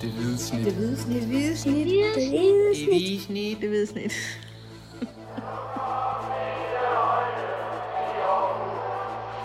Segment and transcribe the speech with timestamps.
[0.00, 0.64] Det hvide snit.
[0.64, 1.20] Det hvide snit.
[1.20, 1.86] Det hvide snit.
[1.86, 2.28] Det hvide Det
[2.88, 3.60] hvide snit.
[3.60, 4.12] Det hvide snit.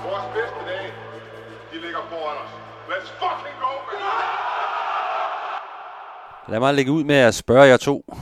[0.06, 0.92] Vores bedste dage,
[1.72, 2.52] de ligger foran os.
[2.90, 4.00] Let's fucking go, man!
[6.50, 8.16] Lad mig lægge ud med at spørge jer to.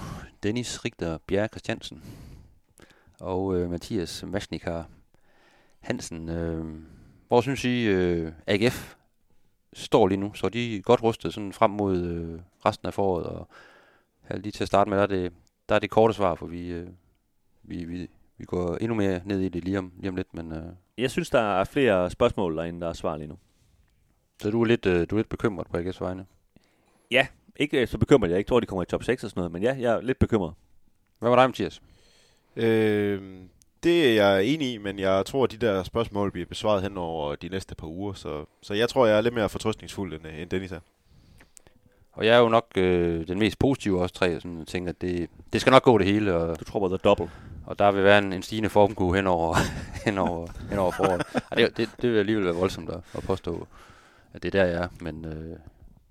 [0.44, 2.04] Dennis Rigter Bjerre Christiansen
[3.20, 4.86] og øh, Mathias Masnikar
[5.80, 6.30] Hansen.
[6.30, 6.66] Øh,
[7.28, 8.96] hvor synes I, øh, AGF
[9.74, 10.34] står lige nu?
[10.34, 13.26] Så er de godt rustet sådan frem mod øh, resten af foråret?
[13.26, 13.48] Og
[14.22, 15.34] her lige til at starte med, der er det,
[15.70, 16.88] der er det korte svar, for vi, øh,
[17.64, 20.34] vi, vi, vi går endnu mere ned i det lige om, lige om lidt.
[20.34, 20.64] Men, øh,
[20.98, 23.38] Jeg synes, der er flere spørgsmål derinde, der er svar lige nu.
[24.42, 26.26] så du er, lidt, øh, du er lidt bekymret på AGF's vegne.
[27.12, 28.30] Ja, ikke øh, så bekymret.
[28.30, 30.02] Jeg ikke tror, de kommer i top 6 og sådan noget, men ja, jeg er
[30.02, 30.54] lidt bekymret.
[31.20, 31.82] Hvad var dig, Mathias?
[32.56, 33.42] Øh,
[33.84, 36.98] det er jeg enig i, men jeg tror, at de der spørgsmål bliver besvaret hen
[36.98, 38.14] over de næste par uger.
[38.14, 40.80] Så, så jeg tror, jeg er lidt mere fortrøstningsfuld end, end Dennis er.
[42.12, 45.02] Og jeg er jo nok øh, den mest positive også tre, sådan, jeg tænker, at
[45.02, 47.32] det, det skal nok gå det hele, og Du tror på the double.
[47.66, 49.56] Og der vil være en, en stigende formkurve hen over,
[50.06, 51.22] hen over, hen over foråret.
[51.52, 53.68] Og det, det, det vil alligevel være voldsomt at, at påstå,
[54.34, 54.88] at det er der, jeg er.
[55.02, 55.58] Men, øh,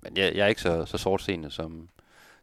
[0.01, 1.89] men jeg, jeg er ikke så, så sortseende, som,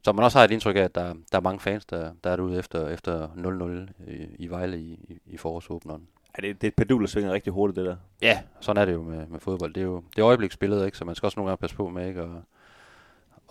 [0.07, 2.31] som man også har et indtryk af, at der, der er mange fans, der, der
[2.31, 6.09] er derude efter, efter 0-0 i, i Vejle i, i, i forårsåbneren.
[6.37, 7.97] Ja, det, det er et pendul, der svinger rigtig hurtigt, det der.
[8.23, 9.75] Ja, sådan er det jo med, med fodbold.
[9.75, 10.99] Det er jo det er øjebliksbilledet, ikke?
[10.99, 12.29] så man skal også nogle gange passe på med ikke at,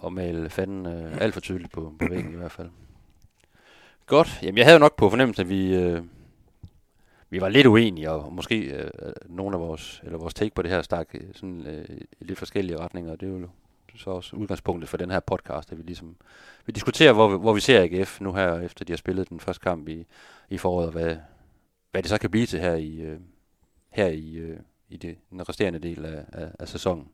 [0.06, 2.70] at male fanden øh, alt for tydeligt på, på væggen i hvert fald.
[4.06, 4.39] Godt.
[4.44, 6.03] Jamen, jeg havde jo nok på fornemmelse, at vi, øh,
[7.30, 8.89] vi var lidt uenige, og måske øh,
[9.26, 11.86] nogle af vores, eller vores take på det her stak øh, sådan, øh,
[12.20, 13.50] i lidt forskellige retninger, det er jo
[13.97, 16.15] så også udgangspunktet for den her podcast, at vi ligesom
[16.65, 19.63] vi diskuterer, hvor, hvor vi ser AGF nu her, efter de har spillet den første
[19.63, 20.05] kamp i,
[20.49, 21.17] i foråret, og hvad,
[21.91, 23.19] hvad det så kan blive til her i, øh,
[23.89, 27.07] her i, øh, i det, den resterende del af, af, af sæsonen.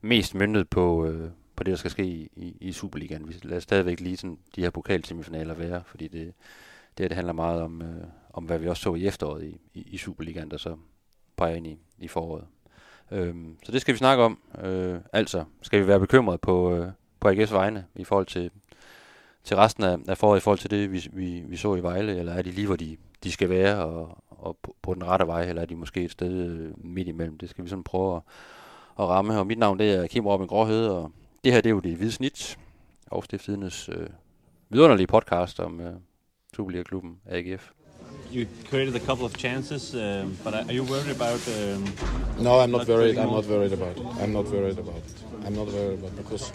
[0.00, 3.28] Mest myndet på, øh, på det, der skal ske i, i, i Superligaen.
[3.28, 6.34] Vi lader stadigvæk lige sådan de her pokalsemifinaler være, fordi det,
[6.98, 9.60] det, her, det handler meget om, øh, om, hvad vi også så i efteråret i,
[9.74, 10.76] i, i Superligaen, der så
[11.36, 12.46] peger ind i, i foråret.
[13.10, 14.38] Øhm, så det skal vi snakke om.
[14.62, 16.86] Øh, altså, skal vi være bekymrede på, øh,
[17.20, 18.50] på AGF's vegne i forhold til,
[19.44, 22.16] til resten af, af foråret, i forhold til det, vi, vi, vi så i Vejle,
[22.18, 25.26] eller er de lige, hvor de, de skal være, og, og på, på den rette
[25.26, 27.38] vej, eller er de måske et sted øh, midt imellem?
[27.38, 28.22] Det skal vi sådan prøve at,
[28.98, 29.38] at ramme.
[29.38, 31.12] Og mit navn, det er Kim Robin Gråhed, og
[31.44, 32.58] det her, det er jo det hvide snit,
[33.12, 34.08] Aarhus Stiftidernes øh,
[34.68, 35.94] vidunderlige podcast om øh,
[36.54, 37.70] Superliga-klubben AGF.
[38.30, 41.40] You created a couple of chances, um, but are you worried about?
[41.48, 41.84] Um,
[42.38, 43.16] No, I'm not Not worried.
[43.18, 44.06] I'm not worried about it.
[44.22, 45.24] I'm not worried about it.
[45.46, 46.52] I'm not worried about because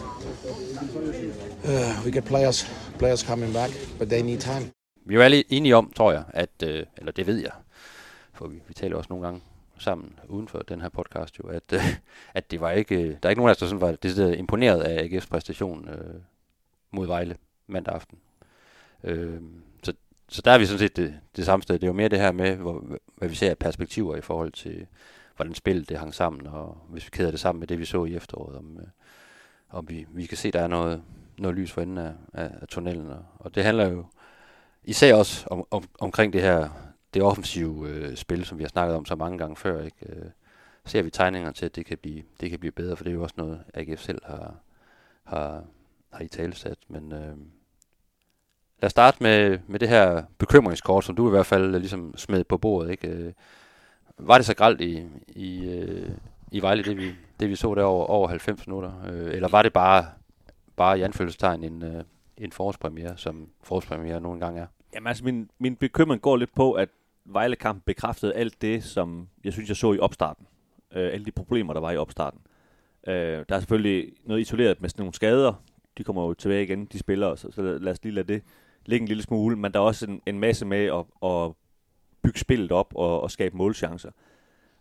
[1.66, 2.66] uh, we get players
[3.00, 4.72] players coming back, but they need time.
[5.06, 7.52] Vi er jo alle enige om, tror jeg, at, øh, eller det ved jeg,
[8.34, 9.42] for vi, vi taler også nogle gange
[9.78, 11.96] sammen uden for den her podcast jo, at, øh,
[12.34, 14.38] at det var ikke, øh, der er ikke nogen af os, der sådan var decideret
[14.38, 16.16] imponeret af AGF's præstation øh,
[16.92, 17.36] mod Vejle
[17.68, 18.18] mandag aften.
[19.04, 19.42] Øh,
[20.34, 21.76] så, der er vi sådan set det, det samme sted.
[21.76, 22.86] Det er jo mere det her med, hvor,
[23.16, 24.86] hvad vi ser af perspektiver i forhold til,
[25.36, 28.06] hvordan spillet det hang sammen, og hvis vi kæder det sammen med det, vi så
[28.06, 28.88] i efteråret, om, øh,
[29.70, 31.04] om vi, vi kan se, der er noget,
[31.38, 33.08] noget lys for enden af, af, af tunnelen.
[33.08, 34.06] Og, og det handler jo
[34.84, 36.70] især også om, om, omkring det her
[37.14, 39.84] det offensive øh, spil, som vi har snakket om så mange gange før.
[39.84, 39.98] Ikke?
[40.10, 40.26] Øh,
[40.86, 43.16] ser vi tegninger til, at det kan blive, det kan blive bedre, for det er
[43.16, 44.56] jo også noget, AGF selv har,
[45.24, 45.64] har,
[46.14, 46.78] har i talesat.
[46.88, 47.38] Men øh,
[48.84, 52.14] lad os starte med, med det her bekymringskort, som du i hvert fald øh, ligesom
[52.18, 52.92] smed på bordet.
[52.92, 53.08] Ikke?
[53.08, 53.34] Øh,
[54.18, 56.10] var det så gralt i, i, øh,
[56.52, 59.04] i Vejle, det vi, det vi så der over, over 90 minutter?
[59.06, 60.06] Eller var det bare,
[60.76, 61.84] bare i anfølgelsestegn en,
[62.38, 64.66] en forårspremiere, som forårspremiere nogle gange er?
[64.94, 66.90] Jamen altså, min, min bekymring går lidt på, at
[67.26, 70.48] Vejlekampen bekræftede alt det, som jeg synes, jeg så i opstarten.
[70.94, 72.40] Øh, alle de problemer, der var i opstarten.
[73.08, 73.14] Øh,
[73.50, 75.54] der er selvfølgelig noget isoleret med sådan nogle skader.
[75.98, 78.44] De kommer jo tilbage igen, de spiller, så, så lad os lige lade det
[78.86, 79.56] ligge en lille smule.
[79.56, 81.52] Men der er også en, en masse med at, at
[82.22, 84.12] bygge spillet op og, og skabe målchancer.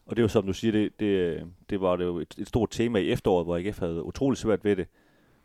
[0.07, 2.49] Og det er jo som du siger, det, det, det var det jo et, et
[2.49, 4.87] stort tema i efteråret, hvor IKF havde utrolig svært ved det.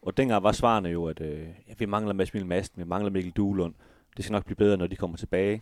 [0.02, 3.12] Og dengang var svarene jo, at øh, ja, vi mangler Mads Mille Madsen, vi mangler
[3.12, 3.74] Mikkel Duelund.
[4.18, 5.62] Det skal nok blive bedre, når de kommer tilbage.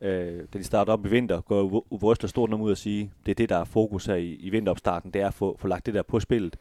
[0.00, 3.30] Øh, da de starter op i vinter, går Uwe stort nok ud og sige, det
[3.30, 5.86] er det, der er fokus her i, i vinteropstarten, det er at få, få lagt
[5.86, 6.56] det der på spillet.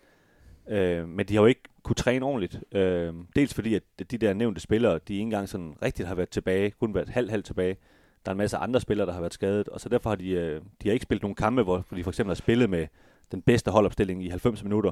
[0.69, 2.59] Øh, men de har jo ikke kunne træne ordentligt.
[2.71, 6.29] Øh, dels fordi, at de der nævnte spillere, de ikke engang sådan rigtigt har været
[6.29, 7.77] tilbage, kun været halv-halv tilbage.
[8.25, 10.29] Der er en masse andre spillere, der har været skadet, og så derfor har de,
[10.29, 12.87] øh, de har ikke spillet nogen kampe, hvor de for eksempel har spillet med
[13.31, 14.91] den bedste holdopstilling i 90 minutter.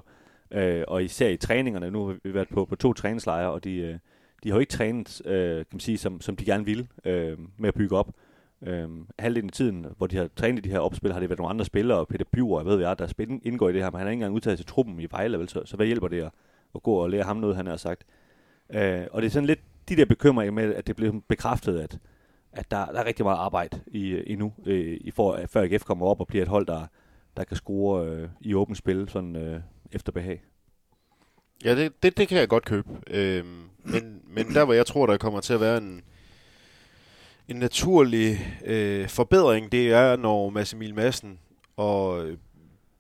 [0.52, 3.76] Øh, og især i træningerne, nu har vi været på, på to træningslejre, og de,
[3.76, 3.98] øh,
[4.44, 7.38] de har jo ikke trænet, øh, kan man sige, som, som de gerne ville øh,
[7.58, 8.12] med at bygge op.
[8.68, 11.50] Øhm, halvdelen af tiden, hvor de har trænet de her opspil, har det været nogle
[11.50, 14.08] andre spillere, Peter Bjur, jeg ved hvad, der spil, indgår i det her, men han
[14.08, 16.32] har ikke engang udtaget til truppen i Vejle, vel, så, så hvad hjælper det at,
[16.76, 18.04] at gå og lære ham noget, han har sagt.
[18.74, 19.60] Øh, og det er sådan lidt
[19.90, 22.00] de der bekymringer med, at det bliver bekræftet, at,
[22.52, 26.06] at der, der er rigtig meget arbejde i, endnu, øh, i for, før AGF kommer
[26.06, 26.86] op og bliver et hold, der,
[27.38, 29.62] der kan score øh, i åbent spil sådan øh,
[29.92, 30.44] efter behag.
[31.64, 32.90] Ja, det, det, det kan jeg godt købe.
[33.08, 36.02] Øhm, men, men der, hvor jeg tror, der kommer til at være en,
[37.52, 41.40] en naturlig øh, forbedring, det er, når Mads Emil Madsen
[41.78, 42.38] og øh,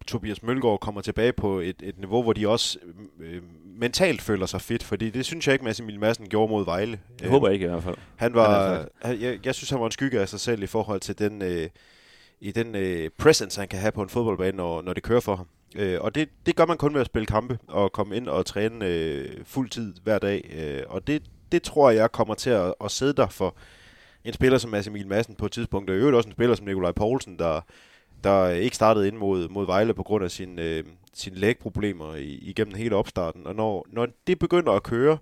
[0.07, 2.80] Tobias Mølgaard kommer tilbage på et, et niveau, hvor de også
[3.19, 6.65] øh, mentalt føler sig fedt, fordi det synes jeg ikke, Mads Emil Madsen gjorde mod
[6.65, 7.00] Vejle.
[7.19, 7.95] Det håber jeg ikke i hvert fald.
[8.15, 11.00] Han var, han, jeg, jeg synes, han var en skygge af sig selv i forhold
[11.00, 11.69] til den, øh,
[12.39, 15.36] i den øh, presence, han kan have på en fodboldbane, når, når det kører for
[15.36, 15.48] ham.
[15.75, 18.45] Øh, og det, det gør man kun ved at spille kampe og komme ind og
[18.45, 20.51] træne øh, fuld tid hver dag.
[20.57, 23.56] Øh, og det, det tror jeg kommer til at, at sidde der for
[24.25, 25.89] en spiller som Mads Emil Madsen på et tidspunkt.
[25.89, 27.62] Og i øvrigt også en spiller som Nikolaj Poulsen, der,
[28.23, 30.83] der ikke startede ind mod, mod Vejle på grund af sin, øh,
[31.13, 33.47] sin lægproblemer igennem hele opstarten.
[33.47, 35.18] Og når, når det begynder at køre,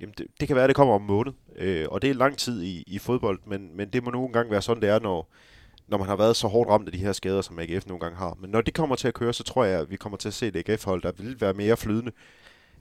[0.00, 1.32] jamen det, det kan være, at det kommer om en måned.
[1.56, 4.50] Øh, og det er lang tid i, i fodbold, men, men det må nogle gange
[4.50, 5.32] være sådan, det er, når,
[5.88, 8.18] når man har været så hårdt ramt af de her skader, som AGF nogle gange
[8.18, 8.36] har.
[8.40, 10.34] Men når det kommer til at køre, så tror jeg, at vi kommer til at
[10.34, 12.12] se et AGF-hold, der vil være mere flydende.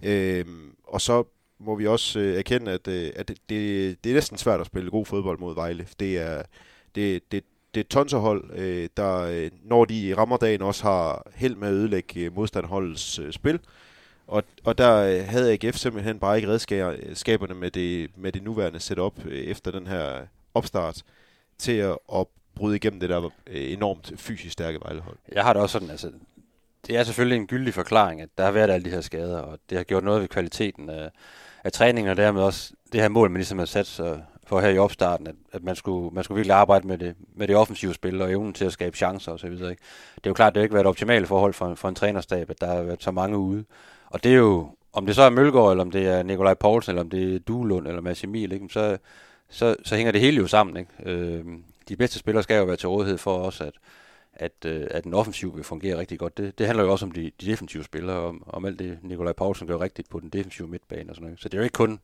[0.03, 0.45] Øh,
[0.83, 1.23] og så
[1.65, 4.65] må vi også øh, erkende, at, øh, at det, det, det er næsten svært at
[4.65, 5.87] spille god fodbold mod Vejle.
[5.99, 6.43] Det er,
[6.95, 7.43] det, det,
[7.73, 11.67] det er et tonserhold, øh, der øh, når de rammer dagen også har held med
[11.67, 13.59] at ødelægge øh, modstandholdets øh, spil.
[14.27, 18.79] Og, og der øh, havde AGF simpelthen bare ikke redskaberne med det, med det nuværende
[18.79, 20.21] setup øh, efter den her
[20.53, 21.03] opstart
[21.57, 25.17] til at, at bryde igennem det der øh, enormt fysisk stærke Vejlehold.
[25.31, 26.11] Jeg har det også sådan, altså,
[26.87, 29.59] det er selvfølgelig en gyldig forklaring, at der har været alle de her skader, og
[29.69, 31.11] det har gjort noget ved kvaliteten af,
[31.63, 34.69] af træningen, og dermed også det her mål, man ligesom har sat sig for her
[34.69, 37.93] i opstarten, at, at man, skulle, man skulle virkelig arbejde med det, med det offensive
[37.93, 39.51] spil og evnen til at skabe chancer osv.
[39.51, 39.65] Ikke?
[40.15, 42.49] Det er jo klart, det har ikke været et optimalt forhold for, for en trænerstab,
[42.49, 43.63] at der har været så mange ude.
[44.05, 46.91] Og det er jo, om det så er Mølgaard, eller om det er Nikolaj Poulsen,
[46.91, 48.69] eller om det er Duelund, eller Mads Emil, ikke?
[48.69, 48.97] Så,
[49.49, 50.77] så, så hænger det hele jo sammen.
[50.77, 50.91] Ikke?
[51.05, 51.45] Øh,
[51.89, 53.73] de bedste spillere skal jo være til rådighed for os, at,
[54.33, 56.37] at, øh, at den offensiv vil fungere rigtig godt.
[56.37, 59.33] Det, det handler jo også om de, de defensive spillere, om, om alt det Nikolaj
[59.33, 61.41] Poulsen gør rigtigt på den defensive midtbane og sådan noget.
[61.41, 61.99] Så det er jo ikke kun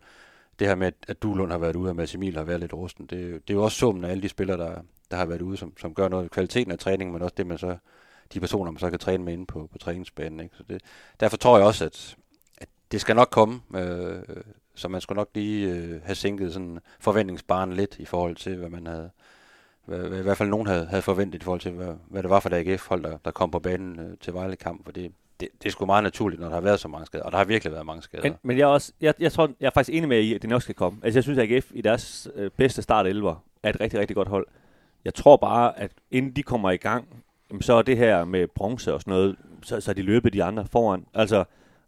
[0.60, 3.06] det her med, at Duelund har været ude, og Mads Emil har været lidt rusten.
[3.06, 4.82] Det, det er jo også summen af alle de spillere, der,
[5.12, 7.58] der har været ude, som, som gør noget kvaliteten af træningen, men også det, man
[7.58, 7.78] så,
[8.34, 10.40] de personer, man så kan træne med inde på, på træningsbanen.
[10.40, 10.56] Ikke?
[10.56, 10.82] Så det,
[11.20, 12.16] derfor tror jeg også, at,
[12.58, 14.20] at det skal nok komme, øh,
[14.76, 18.70] så man skulle nok lige øh, have sænket sådan forventningsbaren lidt i forhold til, hvad
[18.70, 19.10] man havde,
[19.88, 22.40] hvad, i hvert fald nogen havde, havde forventet i forhold til, hvad, hvad det var
[22.40, 25.66] for et AGF-hold, der, der kom på banen øh, til Vejle-kamp, for det, det, det
[25.66, 27.74] er sgu meget naturligt, når der har været så mange skader, og der har virkelig
[27.74, 28.24] været mange skader.
[28.24, 30.42] Men, men jeg, er også, jeg, jeg, tror, jeg er faktisk enig med i, at
[30.42, 31.00] det nok skal komme.
[31.04, 34.16] Altså jeg synes, at AGF i deres øh, bedste start 11 er et rigtig, rigtig
[34.16, 34.48] godt hold.
[35.06, 37.08] Jeg tror bare, at inden de kommer i gang,
[37.50, 40.34] jamen, så er det her med bronze og sådan noget, så, så er de løbet
[40.34, 41.06] de andre foran.
[41.14, 41.44] Altså,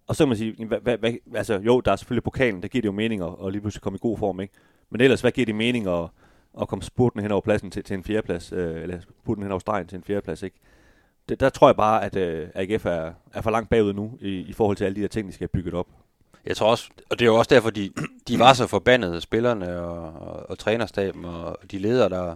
[0.07, 2.68] og så kan man sige, hvad, hvad, hvad, altså jo, der er selvfølgelig pokalen, der
[2.68, 4.54] giver det jo mening at, at lige pludselig komme i god form, ikke?
[4.90, 6.06] Men ellers, hvad giver det mening at,
[6.54, 9.60] og kom spurten hen over pladsen til, til en fjerdeplads, øh, eller spurten hen over
[9.60, 10.60] stregen til en fjerdeplads, ikke?
[11.30, 14.30] Det, der tror jeg bare, at øh, AGF er, er for langt bagud nu, i,
[14.30, 15.88] i forhold til alle de der ting, de skal have bygget op.
[16.46, 17.92] Jeg tror også, og det er jo også derfor, de,
[18.28, 22.36] de var så forbandede, spillerne og, og, og trænerstaben og de ledere, der,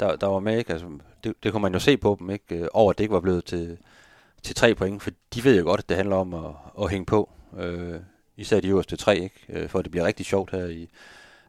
[0.00, 0.58] der, der var med.
[0.58, 0.72] Ikke?
[0.72, 0.86] Altså,
[1.24, 2.56] det, det kunne man jo se på dem, ikke?
[2.56, 3.78] Øh, over at det ikke var blevet til,
[4.42, 6.50] til tre point, for de ved jo godt, at det handler om at,
[6.82, 7.30] at hænge på.
[7.58, 8.00] Øh,
[8.36, 9.44] især de øverste tre, ikke?
[9.48, 10.88] Øh, for for det bliver rigtig sjovt her i,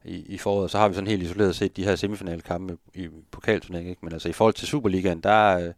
[0.06, 0.72] i, i foråret.
[0.72, 4.06] Så har vi sådan helt isoleret set de her semifinalkampe i pokalturneringen, ikke?
[4.06, 5.74] men altså i forhold til Superligaen, der,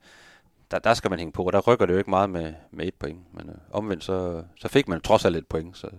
[0.72, 2.88] der, der skal man hænge på, og der rykker det jo ikke meget med, med
[2.88, 3.20] et point.
[3.34, 5.90] Men øh, omvendt, så, så fik man trods alt et point, så,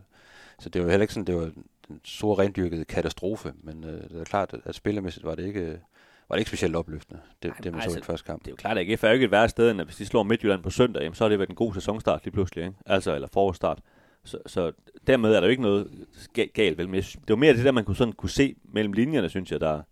[0.58, 1.50] så det var heller ikke sådan, det var
[1.88, 5.80] den store rendyrkede katastrofe, men øh, det er klart, at, at var det ikke,
[6.28, 8.40] var det ikke specielt opløftende, det, Ej, det man altså, så i første kamp.
[8.40, 10.06] Det er jo klart, at AGF er jo ikke et værre sted, end hvis de
[10.06, 12.76] slår Midtjylland på søndag, jamen, så har det været en god sæsonstart lige pludselig, ikke?
[12.86, 13.78] altså, eller forårsstart.
[14.24, 14.72] Så, så
[15.06, 16.06] dermed er der jo ikke noget
[16.54, 16.88] galt, vel?
[16.88, 19.52] Men jeg, det var mere det der, man kunne, sådan, kunne se mellem linjerne, synes
[19.52, 19.82] jeg, der,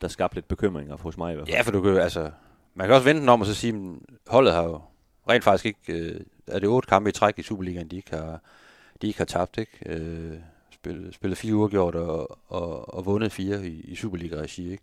[0.00, 1.56] der skabte lidt bekymringer hos mig i hvert fald.
[1.56, 2.30] Ja, for du kan altså,
[2.74, 4.80] man kan også vente den om og så sige, at holdet har jo
[5.28, 8.40] rent faktisk ikke, øh, er det otte kampe i træk i Superligaen, de ikke har,
[9.02, 9.78] de ikke har tabt, ikke?
[9.86, 10.32] Øh,
[10.72, 14.82] spillet, spillet fire uafgjort og, og, og vundet fire i, i Superliga-regi, ikke?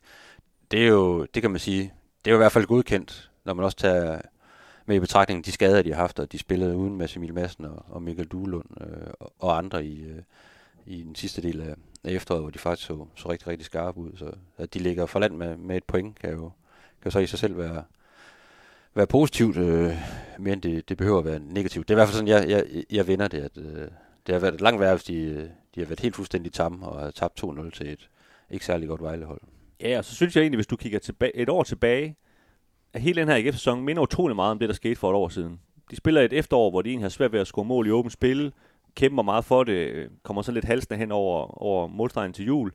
[0.71, 1.93] Det er jo, det kan man sige,
[2.25, 4.21] det er jo i hvert fald godkendt, når man også tager
[4.89, 7.65] med i betragtning de skader, de har haft, og de spillede uden Mads Emil Madsen
[7.65, 10.21] og, og Mikkel Duelund øh, og, andre i, øh,
[10.85, 13.99] i den sidste del af, af efteråret, hvor de faktisk så, så rigtig, rigtig skarpe
[13.99, 14.11] ud.
[14.15, 16.51] Så at de ligger for land med, med et point, kan jo,
[17.01, 17.83] kan så i sig selv være,
[18.95, 19.93] være positivt, øh,
[20.39, 21.87] mere end det, det behøver at være negativt.
[21.87, 23.87] Det er i hvert fald sådan, jeg, jeg, jeg vinder det, at øh,
[24.27, 25.43] det har været langt værre, hvis de, øh,
[25.75, 28.09] de har været helt fuldstændig tamme og har tabt 2-0 til et
[28.49, 29.41] ikke særlig godt Vejlehold.
[29.81, 32.15] Ja, og så synes jeg egentlig, hvis du kigger tilbage, et år tilbage,
[32.93, 35.29] at hele den her AGF-sæson minder utrolig meget om det, der skete for et år
[35.29, 35.59] siden.
[35.91, 38.13] De spiller et efterår, hvor de egentlig har svært ved at score mål i åbent
[38.13, 38.53] spil.
[38.95, 42.71] kæmper meget for det, kommer så lidt halsende hen over, over målstregen til jul.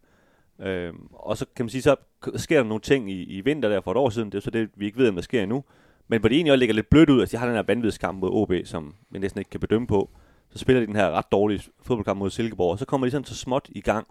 [0.61, 1.97] Øhm, og så kan man sige, så
[2.37, 4.51] sker der nogle ting i, i vinter der for et år siden, det er så
[4.51, 5.65] det, vi ikke ved, om der sker endnu.
[6.09, 8.21] Men hvor de egentlig også ligger lidt blødt ud, altså de har den her vanvidskamp
[8.21, 10.11] mod OB, som man næsten ikke kan bedømme på.
[10.51, 13.25] Så spiller de den her ret dårlige fodboldkamp mod Silkeborg, og så kommer de sådan
[13.25, 14.07] så småt i gang,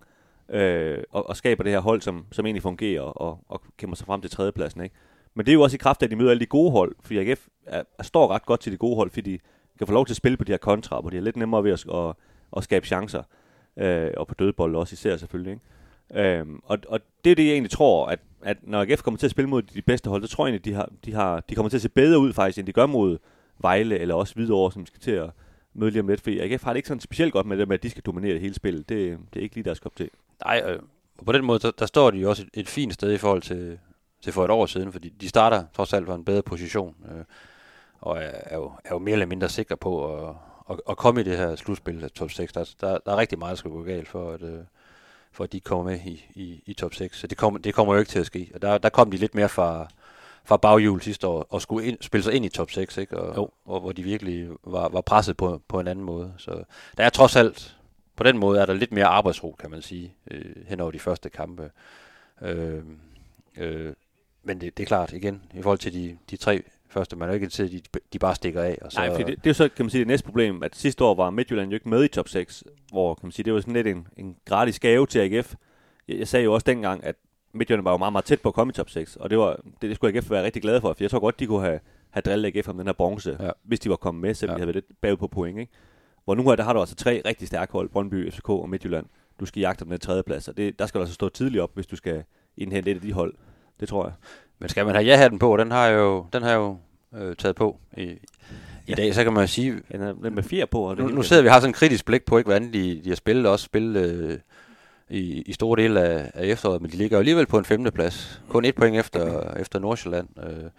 [0.50, 4.08] øh, og, og skaber det her hold, som, som egentlig fungerer, og, og kæmper sig
[4.08, 4.82] frem til tredjepladsen.
[4.82, 4.96] Ikke?
[5.36, 6.96] Men det er jo også i kraft af, at de møder alle de gode hold,
[7.02, 9.94] fordi AGF er, er, står ret godt til de gode hold, fordi de kan få
[9.94, 11.86] lov til at spille på de her kontra, hvor de er lidt nemmere ved at,
[11.94, 12.16] at,
[12.58, 13.24] at skabe chancer,
[13.78, 15.52] øh, og på dødbold også især selvfølgelig.
[15.52, 16.40] Ikke?
[16.40, 19.28] Øh, og, og det er det, jeg egentlig tror, at, at når AGF kommer til
[19.28, 21.56] at spille mod de bedste hold, så tror jeg egentlig, de, har, de, har, de
[21.56, 23.18] kommer til at se bedre ud faktisk, end de gør mod
[23.60, 25.30] Vejle, eller også Hvidovre, som skal til at
[25.74, 27.78] møde lige om lidt, fordi AGF har det ikke sådan specielt godt med det med,
[27.78, 28.90] at de skal dominere hele spillet.
[28.90, 30.10] Det, det er ikke lige deres kop til.
[30.46, 30.80] Nej, øh,
[31.18, 33.18] og på den måde, der, der står de jo også et, et fint sted i
[33.18, 33.80] forhold til,
[34.24, 37.24] til for et år siden, fordi de starter trods alt fra en bedre position, øh,
[38.02, 40.36] og er, er, jo, er jo mere eller mindre sikre på at,
[40.70, 42.54] at, at komme i det her slutspil af top 6.
[42.54, 44.60] Der, der, der er rigtig meget, der skal gå galt for, at, øh,
[45.32, 47.20] for at de kommer med i, i, i top 6.
[47.20, 48.52] Så det kommer, det kommer jo ikke til at ske.
[48.54, 49.88] Og der, der kom de lidt mere fra,
[50.46, 53.18] fra baghjul sidste år, og skulle ind, spille sig ind i top 6, ikke?
[53.18, 53.50] Og, Jo.
[53.66, 56.34] og hvor de virkelig var, var presset på, på en anden måde.
[56.38, 56.64] Så
[56.98, 57.78] der er trods alt,
[58.16, 61.00] på den måde er der lidt mere arbejdsro, kan man sige, øh, hen over de
[61.00, 61.72] første kampe.
[62.42, 62.84] Øh,
[63.58, 63.94] øh,
[64.44, 67.34] men det, det er klart, igen, i forhold til de, de tre første, man er
[67.34, 67.82] jo ikke at de,
[68.14, 68.78] de bare stikker af.
[68.82, 70.64] Og så, Nej, fordi det, det er jo så, kan man sige, det næste problem,
[70.64, 73.44] at sidste år var Midtjylland jo ikke med i top 6, hvor, kan man sige,
[73.44, 75.54] det var sådan lidt en, en gratis gave til AGF.
[76.08, 77.16] Jeg, jeg sagde jo også dengang, at
[77.54, 79.56] Midtjylland var jo meget, meget tæt på at komme i top 6, og det, var,
[79.56, 81.80] det, det skulle AGF være rigtig glad for, for jeg tror godt, de kunne have,
[82.10, 83.50] have drillet AGF om den her bronze, Ja.
[83.64, 84.56] hvis de var kommet med, selvom ja.
[84.56, 85.60] de havde været lidt bagud på point.
[85.60, 85.72] Ikke?
[86.26, 89.06] Hvor nu her, der har du altså tre rigtig stærke hold, Brøndby, FCK og Midtjylland.
[89.40, 91.62] Du skal jagte om den tredje plads, og det, der skal du altså stå tidligt
[91.62, 92.24] op, hvis du skal
[92.58, 93.34] indhente et af de hold.
[93.84, 94.14] Det tror jeg.
[94.60, 96.78] Men skal man have ja-hatten på, den har jeg jo, den har jeg jo
[97.16, 98.18] øh, taget på i,
[98.88, 100.82] i dag, så kan man jo sige, Den er den med fire på.
[100.90, 103.02] Og det nu, nu sidder vi har sådan en kritisk blik på, ikke, hvordan de,
[103.04, 104.40] de har spillet, også spillet øh,
[105.10, 107.92] i, i store dele af, af efteråret, men de ligger jo alligevel på en femte
[107.92, 108.42] plads.
[108.50, 110.70] Kun et point efter, efter Nordsjælland, øh,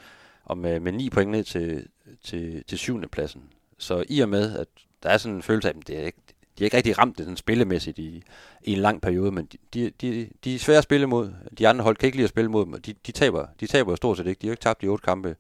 [0.45, 1.87] og med, med ni point ned til,
[2.23, 3.43] til, til syvende pladsen.
[3.79, 4.67] Så i og med, at
[5.03, 6.19] der er sådan en følelse af, at det er ikke,
[6.59, 8.23] de har ikke rigtig ramt det sådan spillemæssigt i,
[8.63, 11.33] i en lang periode, men de, de, de, de er svære at spille mod.
[11.59, 13.67] De andre hold kan ikke lide at spille mod dem, og de, de, taber, de
[13.67, 14.41] taber jo stort set ikke.
[14.41, 15.37] De har jo ikke tabt de otte kampe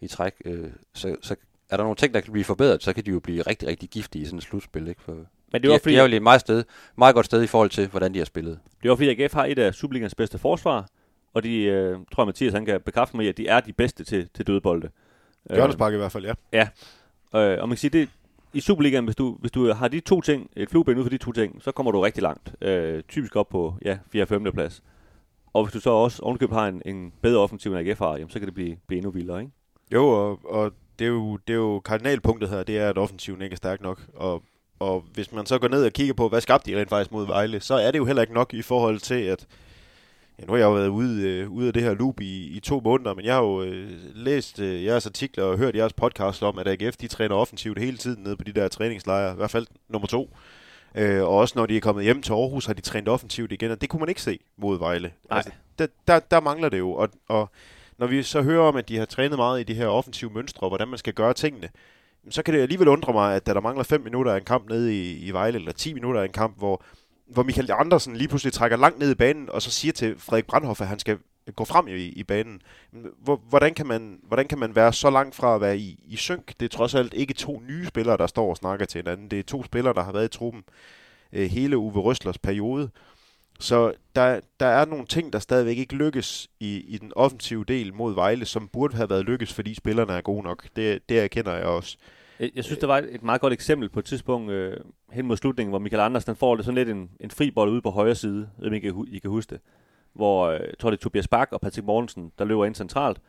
[0.00, 1.36] i træk, øh, så, så
[1.70, 3.88] er der nogle ting, der kan blive forbedret, så kan de jo blive rigtig, rigtig
[3.88, 4.88] giftige i sådan et slutspil.
[4.88, 5.02] Ikke?
[5.02, 6.64] For Men det de, var er, fordi, de er jo et meget, sted,
[6.96, 8.58] meget godt sted i forhold til, hvordan de har spillet.
[8.82, 10.88] Det var fordi AGF har et af Superligans bedste forsvar,
[11.34, 13.72] og de, øh, tror jeg Mathias han kan bekræfte mig i, at de er de
[13.72, 14.90] bedste til, til dødbolde.
[15.50, 16.68] Hjørnespark i hvert fald, ja.
[17.34, 18.08] Øh, og man kan sige, det,
[18.54, 21.18] i Superligaen, hvis du, hvis du har de to ting, et flueben ud for de
[21.18, 22.54] to ting, så kommer du rigtig langt.
[22.60, 24.26] Øh, typisk op på ja, 4.
[24.26, 24.52] 5.
[24.52, 24.82] plads.
[25.52, 28.30] Og hvis du så også ovenkøbet har en, en bedre offensiv end AGF har, jamen,
[28.30, 29.52] så kan det blive, blive endnu vildere, ikke?
[29.92, 33.42] Jo, og, og det, er jo, det er jo kardinalpunktet her, det er, at offensiven
[33.42, 34.00] ikke er stærk nok.
[34.14, 34.42] Og,
[34.78, 37.26] og hvis man så går ned og kigger på, hvad skabte de rent faktisk mod
[37.26, 39.46] Vejle, så er det jo heller ikke nok i forhold til, at
[40.38, 42.60] Ja, nu har jeg jo været ude, øh, ude af det her loop i, i
[42.60, 46.42] to måneder, men jeg har jo øh, læst øh, jeres artikler og hørt jeres podcast
[46.42, 49.50] om, at AGF de træner offensivt hele tiden nede på de der træningslejre, i hvert
[49.50, 50.36] fald nummer to.
[50.94, 53.70] Øh, og også når de er kommet hjem til Aarhus, har de trænet offensivt igen,
[53.70, 55.12] og det kunne man ikke se mod Vejle.
[55.30, 55.36] Nej.
[55.36, 57.50] Altså, der, der, der mangler det jo, og, og
[57.98, 60.66] når vi så hører om, at de har trænet meget i de her offensive mønstre,
[60.66, 61.68] og hvordan man skal gøre tingene,
[62.30, 64.68] så kan det alligevel undre mig, at da der mangler 5 minutter af en kamp
[64.68, 66.82] nede i, i Vejle, eller 10 minutter af en kamp, hvor,
[67.34, 70.46] hvor Michael Andersen lige pludselig trækker langt ned i banen, og så siger til Frederik
[70.46, 71.18] Brandhoff, at han skal
[71.56, 72.62] gå frem i, i banen.
[73.48, 76.54] Hvordan, kan man, hvordan kan man være så langt fra at være i, i synk?
[76.60, 79.30] Det er trods alt ikke to nye spillere, der står og snakker til hinanden.
[79.30, 80.64] Det er to spillere, der har været i truppen
[81.32, 82.90] øh, hele Uwe Røslers periode.
[83.60, 87.94] Så der, der er nogle ting, der stadigvæk ikke lykkes i, i den offensive del
[87.94, 90.66] mod Vejle, som burde have været lykkes, fordi spillerne er gode nok.
[90.76, 91.96] Det, det erkender jeg også.
[92.00, 94.76] Øh, jeg synes, der var et, et meget godt eksempel på et tidspunkt øh,
[95.12, 97.82] hen mod slutningen, hvor Michael Andersen får det sådan lidt en, en fri bold ude
[97.82, 99.60] på højre side, jeg ved ikke, I kan- huske det,
[100.14, 103.20] hvor øh, jeg tror det er Tobias Bak og Patrick Mortensen, der løber ind centralt,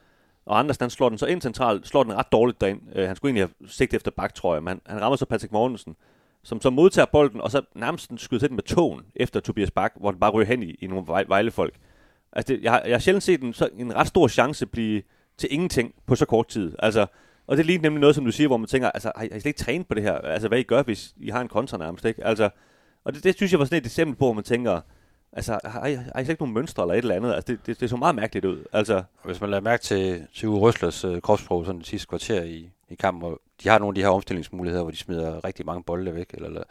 [0.45, 2.81] og Andersen han slår den så ind centralt, slår den ret dårligt derind.
[2.95, 5.25] Øh, han skulle egentlig have sigt efter Bak, tror jeg, men han, han rammer så
[5.25, 5.95] Patrick Mortensen,
[6.43, 9.93] som så modtager bolden, og så nærmest skyder til den med tåen efter Tobias Bak,
[9.99, 11.73] hvor den bare ryger hen i, i nogle vej, vejlefolk.
[12.31, 15.01] Altså, det, jeg, har, jeg har sjældent set en, så, en ret stor chance blive
[15.37, 16.75] til ingenting på så kort tid.
[16.79, 17.05] Altså,
[17.47, 19.37] og det ligner nemlig noget, som du siger, hvor man tænker, altså, har I, har
[19.37, 20.13] I slet ikke trænet på det her?
[20.13, 22.25] Altså, hvad I gør, hvis I har en kontra nærmest, ikke?
[22.25, 22.49] Altså,
[23.03, 24.81] og det, det synes jeg var sådan et eksempel på, hvor man tænker,
[25.33, 27.33] altså, har I, har I slet ikke nogen mønstre eller et eller andet?
[27.33, 28.63] Altså, det, det, det så meget mærkeligt ud.
[28.73, 32.43] Altså, hvis man lader mærke til, til Uwe Røslers øh, kropsprog sådan det sidste kvarter
[32.43, 35.65] i, i kampen, hvor de har nogle af de her omstillingsmuligheder, hvor de smider rigtig
[35.65, 36.63] mange bolde væk, eller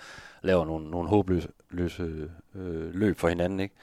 [0.43, 2.03] laver nogle, nogle håbløse løse,
[2.55, 3.75] øh, løb for hinanden, ikke?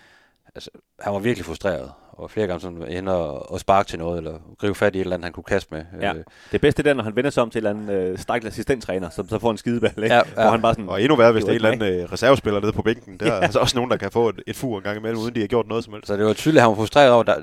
[0.56, 4.18] Altså, han var virkelig frustreret, og flere gange sådan ender og, og sparke til noget,
[4.18, 5.86] eller gribe fat i et eller andet, han kunne kaste med.
[6.02, 6.14] Ja.
[6.14, 8.46] Øh, Det bedste det er, når han vender sig om til en eller anden øh,
[8.46, 10.16] assistenttræner, som så får en skideball, ikke?
[10.16, 10.50] Ja, Hvor ja.
[10.50, 12.60] han bare sådan, Og endnu værre, hvis Det der er en eller anden øh, reservespiller
[12.62, 13.18] nede på bænken.
[13.20, 15.36] Der er altså også nogen, der kan få et, et fur en gang imellem, uden
[15.36, 16.08] de har gjort noget som helst.
[16.08, 17.36] Så det var tydeligt, at han var frustreret over, at der,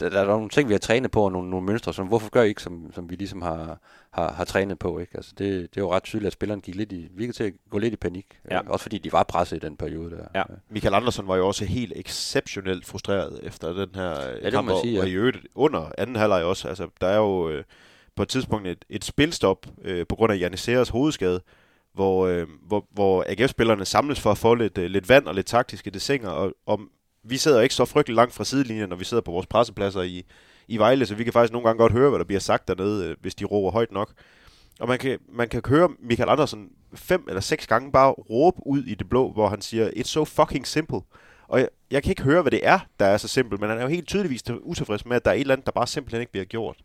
[0.00, 2.30] der, der er nogle ting, vi har trænet på, og nogle, nogle mønstre, som hvorfor
[2.30, 3.78] gør I ikke, som, som vi ligesom har,
[4.12, 4.98] har, har trænet på.
[4.98, 5.12] Ikke?
[5.14, 7.52] Altså det, det er jo ret tydeligt, at spilleren gik lidt i, virkede til at
[7.70, 8.26] gå lidt i panik.
[8.50, 8.54] Ja.
[8.54, 8.60] Ja.
[8.70, 10.24] Også fordi de var presset i den periode der.
[10.34, 10.42] Ja.
[10.70, 14.94] Michael Andersen var jo også helt exceptionelt frustreret efter den her øh, må kamp, sige,
[14.94, 15.00] ja.
[15.00, 16.68] og i øvrigt under anden halvleg også.
[16.68, 17.64] Altså, der er jo øh,
[18.16, 21.40] på et tidspunkt et, et spilstop øh, på grund af Janisseres hovedskade,
[21.94, 25.46] hvor, øh, hvor, hvor AGF-spillerne samles for at få lidt, øh, lidt vand og lidt
[25.46, 26.80] taktiske desinger, og, og
[27.22, 30.24] vi sidder ikke så frygtelig langt fra sidelinjen, når vi sidder på vores pressepladser i,
[30.70, 33.08] i Vejle, så vi kan faktisk nogle gange godt høre, hvad der bliver sagt dernede,
[33.08, 34.12] øh, hvis de råber højt nok.
[34.80, 38.82] Og man kan, man kan høre Michael Andersen fem eller seks gange bare råbe ud
[38.84, 41.00] i det blå, hvor han siger, it's so fucking simple.
[41.48, 43.78] Og jeg, jeg kan ikke høre, hvad det er, der er så simpelt, men han
[43.78, 46.20] er jo helt tydeligvis utilfreds med, at der er et eller andet, der bare simpelthen
[46.20, 46.76] ikke bliver gjort.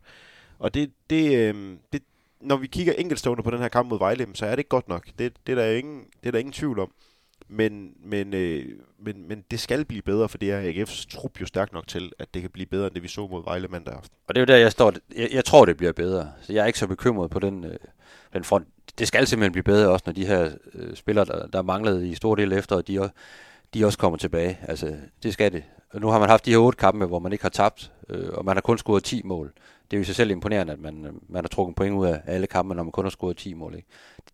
[0.60, 2.02] Og det, det, øh, det
[2.42, 4.88] når vi kigger enkeltstående på den her kamp mod Vejle, så er det ikke godt
[4.88, 5.06] nok.
[5.20, 6.92] Det, det, er, der ingen, det er der ingen tvivl om.
[7.48, 8.66] Men, men, øh,
[9.00, 12.12] men, men det skal blive bedre, for det er AGF's trup jo stærk nok til,
[12.20, 14.18] at det kan blive bedre, end det vi så mod Vejle mandag aften.
[14.28, 14.94] Og det er jo der, jeg står.
[15.16, 16.32] Jeg, jeg tror, det bliver bedre.
[16.42, 17.78] Så jeg er ikke så bekymret på den, øh,
[18.34, 18.68] den front.
[19.00, 22.16] Det skal simpelthen blive bedre også, når de her øh, spillere, der, der manglede i
[22.16, 23.10] stor del efter, de,
[23.74, 24.60] de også kommer tilbage.
[24.68, 25.64] Altså, det skal det.
[25.90, 28.30] Og nu har man haft de her otte kampe, hvor man ikke har tabt, øh,
[28.34, 29.54] og man har kun scoret 10 mål.
[29.92, 32.08] Det er jo i sig selv imponerende, at man, øh, man har trukket point ud
[32.08, 33.76] af alle kampe, når man kun har scoret 10 mål.
[33.76, 33.88] Ikke?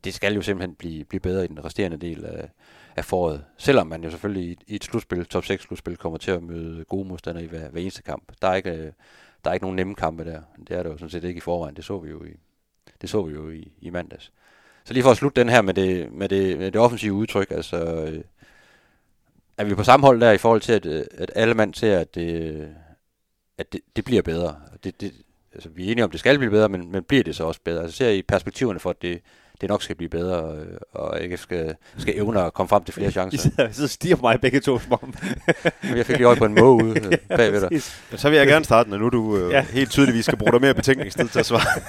[0.04, 2.50] Det skal jo simpelthen blive, blive bedre i den resterende del af,
[2.96, 3.46] af foråret.
[3.58, 6.86] Selvom man jo selvfølgelig i, i et slutspil, top 6 slutspil, kommer til at møde
[6.86, 8.32] gode modstandere i hver, hver eneste kamp.
[8.42, 8.92] Der er ikke, øh,
[9.44, 10.42] der er ikke nogen nemme kampe der.
[10.68, 11.76] Det er der jo sådan set ikke i forvejen.
[11.76, 12.30] Det så vi jo i,
[13.02, 14.32] det så vi jo i, i mandags.
[14.86, 17.52] Så lige for at slutte den her med det, med det, med det offensive udtryk,
[17.52, 18.24] altså øh,
[19.58, 22.00] er vi på samme hold der i forhold til, at, øh, at alle mand ser,
[22.00, 22.76] at det,
[23.58, 24.56] at det, det bliver bedre.
[24.84, 25.14] Det, det,
[25.54, 27.44] altså, vi er enige om, at det skal blive bedre, men, men bliver det så
[27.44, 27.82] også bedre?
[27.82, 29.22] Altså ser I perspektiverne for, at det,
[29.62, 32.94] det nok skal blive bedre, øh, og ikke skal, skal evne at komme frem til
[32.94, 33.38] flere I chancer.
[33.38, 35.14] sidder, I sidder og stiger på mig begge to, som om.
[35.98, 37.82] Jeg fik lige øje på en måge ude øh, bagved dig.
[38.20, 39.58] Så vil jeg gerne starte, når nu du øh, Ja.
[39.58, 39.62] ja.
[39.62, 41.82] helt tydeligvis skal bruge dig mere betænkningstid til at svare.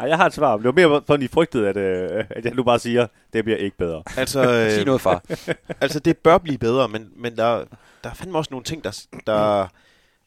[0.00, 0.56] Ej, jeg har et svar.
[0.56, 3.06] men Det var mere for, at I frygtede, at, øh, at jeg nu bare siger,
[3.32, 4.02] det bliver ikke bedre.
[4.16, 5.22] altså, Sig øh, noget, far.
[5.80, 7.64] altså, det bør blive bedre, men, men der,
[8.04, 9.68] der er fandme også nogle ting, der, der,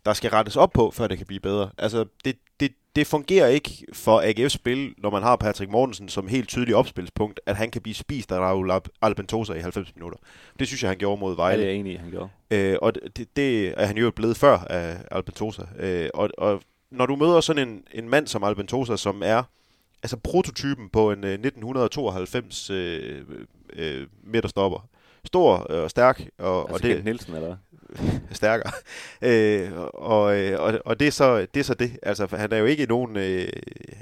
[0.06, 1.70] der skal rettes op på, før det kan blive bedre.
[1.78, 6.28] Altså, det, det, det fungerer ikke for AGF's spil, når man har Patrick Mortensen som
[6.28, 10.18] helt tydelig opspilspunkt, at han kan blive spist af Raul Al- Albentosa i 90 minutter.
[10.60, 11.64] Det synes jeg, han gjorde mod Ja, Vejle.
[11.64, 12.30] det er i, han gjorde.
[12.52, 15.62] Øh, og det, det er han jo blevet før af Albentosa.
[15.80, 16.62] Øh, og, og
[16.92, 19.44] når du møder sådan en, en mand som Albentosa, som er
[20.04, 23.22] altså prototypen på en øh, 1992 øh,
[23.74, 24.88] øh, midterstopper,
[25.26, 27.58] stor og stærk, og, Altså, og Kent det Nielsen, eller
[28.32, 28.72] stærkere.
[29.22, 32.00] Øh, og, øh, og, og det er så det er så det.
[32.04, 33.50] Altså han er jo ikke nogen øh,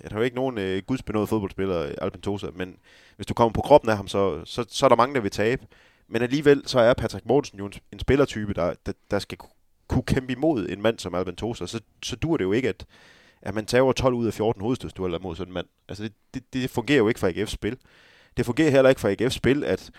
[0.04, 2.76] han er jo ikke nogen øh, gudsbenået fodboldspiller Albentosa, men
[3.16, 5.32] hvis du kommer på kroppen af ham så så, så er der mange der vil
[5.32, 5.66] tabe.
[6.08, 9.50] Men alligevel så er Patrick Mortensen jo en, en spillertype der, der der skal ku-
[9.88, 12.86] kunne kæmpe imod en mand som Albentosa, så så dur det jo ikke at
[13.42, 15.68] at man tager 12 ud af 14 hovedstødsdueller mod sådan en mand.
[15.90, 17.78] Altså det, det, det fungerer jo ikke for AGF's spil.
[18.38, 19.92] Det fungerer heller ikke for AGF's spil, at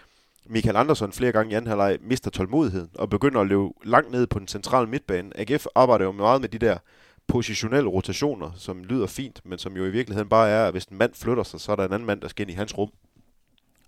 [0.47, 4.27] Michael Andersson flere gange i anden halvleg mister tålmodigheden og begynder at løbe langt ned
[4.27, 5.31] på den centrale midtbane.
[5.35, 6.79] AGF arbejder jo meget med de der
[7.27, 10.99] positionelle rotationer, som lyder fint, men som jo i virkeligheden bare er, at hvis en
[10.99, 12.91] mand flytter sig, så er der en anden mand, der skal ind i hans rum.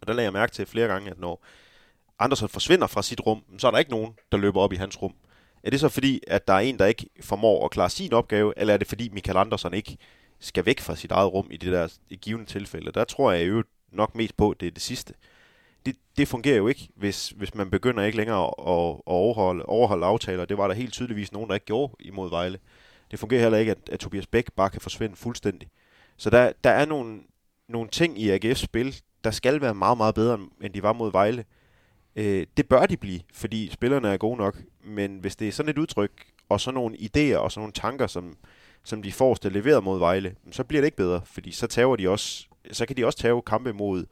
[0.00, 1.44] Og der lagde jeg mærke til flere gange, at når
[2.18, 5.02] Andersson forsvinder fra sit rum, så er der ikke nogen, der løber op i hans
[5.02, 5.14] rum.
[5.62, 8.52] Er det så fordi, at der er en, der ikke formår at klare sin opgave,
[8.56, 9.96] eller er det fordi Michael Andersson ikke
[10.40, 12.92] skal væk fra sit eget rum i det der i givende tilfælde?
[12.92, 13.62] Der tror jeg jo
[13.92, 15.14] nok mest på, at det er det sidste
[15.86, 20.06] det, det fungerer jo ikke, hvis, hvis man begynder ikke længere at, at overholde, overholde
[20.06, 20.44] aftaler.
[20.44, 22.58] Det var der helt tydeligvis nogen, der ikke gjorde imod Vejle.
[23.10, 25.68] Det fungerer heller ikke, at, at Tobias Bæk bare kan forsvinde fuldstændig.
[26.16, 27.20] Så der, der er nogle,
[27.68, 31.12] nogle ting i AGF's spil, der skal være meget, meget bedre, end de var mod
[31.12, 31.44] Vejle.
[32.16, 34.62] Øh, det bør de blive, fordi spillerne er gode nok.
[34.84, 36.10] Men hvis det er sådan et udtryk,
[36.48, 38.36] og sådan nogle idéer og sådan nogle tanker, som,
[38.84, 42.08] som de forreste leveret mod Vejle, så bliver det ikke bedre, fordi så tager de
[42.08, 44.06] også, så kan de også tage kampe mod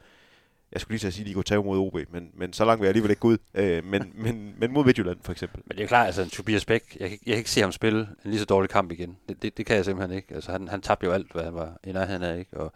[0.71, 2.65] jeg skulle lige til at sige, at de kunne tage mod OB, men, men så
[2.65, 3.37] langt vil jeg alligevel ikke gå ud.
[3.53, 5.61] Øh, men, men, men mod Midtjylland for eksempel.
[5.65, 7.99] Men det er klart, altså Tobias Bæk, jeg, kan- jeg kan ikke se ham spille
[7.99, 9.17] en lige så dårlig kamp igen.
[9.29, 10.35] Det, det, det kan jeg simpelthen ikke.
[10.35, 12.57] Altså han, han tabte jo alt, hvad han var i nærheden af, ikke?
[12.57, 12.71] Og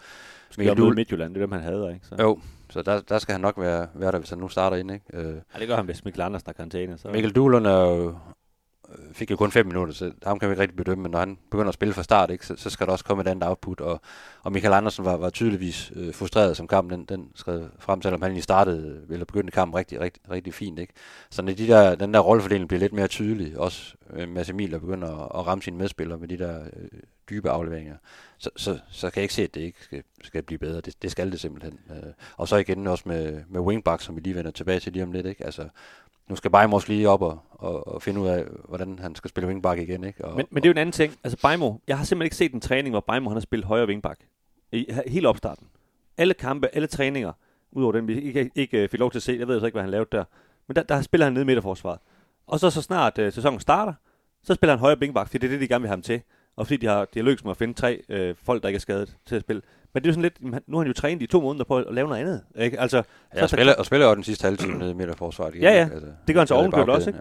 [0.50, 2.06] Skal jeg møde Midtjylland, det er dem, han hader, ikke?
[2.06, 2.16] Så.
[2.22, 4.92] Jo, så der, der skal han nok være, være der, hvis han nu starter ind,
[4.92, 5.06] ikke?
[5.14, 6.98] Øh, Ja, det gør han, hvis Mikkel Andersen har karantæne.
[6.98, 7.08] Så.
[7.12, 8.16] Mikkel Duhlund er jo
[9.14, 11.38] fik jo kun 5 minutter, så ham kan vi ikke rigtig bedømme, men når han
[11.52, 13.82] begynder at spille fra start, ikke, så, så skal der også komme et andet output,
[13.82, 14.02] og,
[14.44, 18.22] og Michael Andersen var, var tydeligvis øh, frustreret, som kampen den, den skred frem, selvom
[18.22, 20.94] han lige startede, eller begyndte kampen rigtig, rigtig, rigtig fint, ikke?
[21.30, 24.72] Så når de der, den der rollefordeling bliver lidt mere tydelig, også øh, Mads Emil,
[24.72, 27.96] der begynder at, at ramme sine medspillere med de der øh, dybe afleveringer,
[28.38, 30.82] så, så, så kan jeg ikke se, at det ikke skal, skal blive bedre.
[30.82, 31.80] Det, det skal det simpelthen.
[31.90, 35.04] Øh, og så igen også med, med wingback, som vi lige vender tilbage til lige
[35.04, 35.46] om lidt, ikke?
[35.46, 35.70] Altså,
[36.28, 39.30] nu skal Bajmo også lige op og, og, og finde ud af, hvordan han skal
[39.30, 40.04] spille wingback igen.
[40.04, 40.26] Ikke?
[40.26, 41.14] Og, Men, men det er jo en anden ting.
[41.24, 43.88] Altså Bajmo, jeg har simpelthen ikke set en træning, hvor Bajmo han har spillet højre
[43.88, 44.20] wingback.
[44.72, 45.68] I, hele opstarten.
[46.18, 47.32] Alle kampe, alle træninger,
[47.72, 49.36] udover den, vi ikke, ikke øh, fik lov til at se.
[49.40, 50.24] Jeg ved altså ikke, hvad han lavede der.
[50.68, 52.00] Men der, der spiller han nede i midterforsvaret.
[52.48, 53.94] Og så så snart uh, sæsonen starter,
[54.44, 56.22] så spiller han højre wingback, fordi det er det, de gerne vil have ham til.
[56.56, 58.78] Og fordi de har, de har lykkes med at finde tre øh, folk, der ikke
[58.78, 59.62] er skadet til at spille.
[59.96, 61.78] Men det er jo sådan lidt, nu har han jo trænet i to måneder på
[61.78, 62.42] at lave noget andet.
[62.56, 62.80] Ikke?
[62.80, 65.56] Altså, ja, og, spiller, og spiller jo den sidste halve time nede i midterforsvaret.
[65.56, 65.90] Ja, ja.
[65.94, 67.20] Altså, Det gør han så ovenkøbet også, ikke?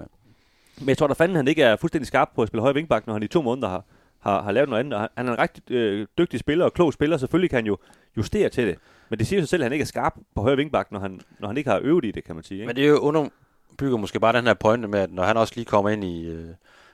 [0.78, 3.06] Men jeg tror da fanden, han ikke er fuldstændig skarp på at spille højre wingback,
[3.06, 3.84] når han i to måneder har,
[4.20, 4.94] har, har lavet noget andet.
[4.94, 7.16] Og han- Han er en rigtig øh, dygtig spiller og klog spiller.
[7.16, 7.76] Selvfølgelig kan han jo
[8.16, 8.78] justere til det.
[9.08, 11.20] Men det siger sig selv, at han ikke er skarp på højre wingback, når han,
[11.38, 12.58] når han ikke har øvet i det, kan man sige.
[12.58, 12.66] Ikke?
[12.66, 15.52] Men det er jo underbygger måske bare den her pointe med, at når han også
[15.56, 16.44] lige kommer ind i, øh,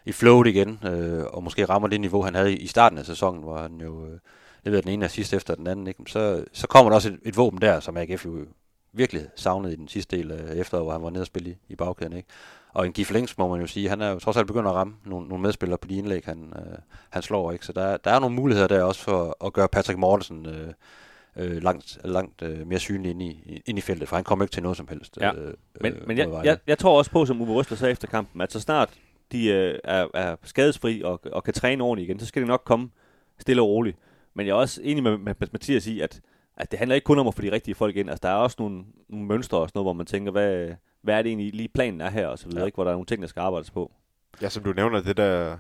[0.05, 3.05] i flowet igen, øh, og måske rammer det niveau, han havde i, i starten af
[3.05, 4.19] sæsonen, hvor han jo øh,
[4.65, 6.03] leverede den ene assist efter den anden, ikke?
[6.07, 8.47] Så, så kommer der også et, et våben der, som AGF jo
[8.93, 11.57] virkelig savnede i den sidste del af efteråret, hvor han var nede og spille i,
[11.69, 12.13] i bagkæden.
[12.13, 12.29] Ikke?
[12.73, 14.75] Og en Gif Links, må man jo sige, han er jo trods alt begyndt at
[14.75, 16.79] ramme nogle, nogle medspillere på de indlæg, han, øh,
[17.11, 17.53] han slår.
[17.53, 17.67] Ikke?
[17.67, 20.73] Så der, der er nogle muligheder der også for at gøre Patrick Mortensen øh,
[21.37, 24.53] øh, langt, langt øh, mere synlig ind i, ind i feltet, for han kommer ikke
[24.53, 25.19] til noget som helst.
[25.21, 25.35] Ja.
[25.35, 28.09] Øh, Men, øh, men jeg, jeg, jeg tror også på, som Uwe Røsler sagde efter
[28.09, 28.91] kampen, at så snart
[29.33, 32.63] de øh, er, er skadesfri og, og kan træne ordentligt igen, så skal det nok
[32.65, 32.91] komme
[33.39, 33.97] stille og roligt.
[34.35, 36.21] Men jeg er også enig med, med Mathias i, at,
[36.57, 38.11] at det handler ikke kun om at få de rigtige folk ind.
[38.11, 41.19] Altså, der er også nogle, nogle mønstre og sådan noget, hvor man tænker, hvad, hvad
[41.19, 42.67] er det egentlig lige planen er her, og så videre, Ja.
[42.67, 42.75] ikke?
[42.75, 43.93] hvor der er nogle ting, der skal arbejdes på.
[44.43, 45.57] Ja, som du nævner, det der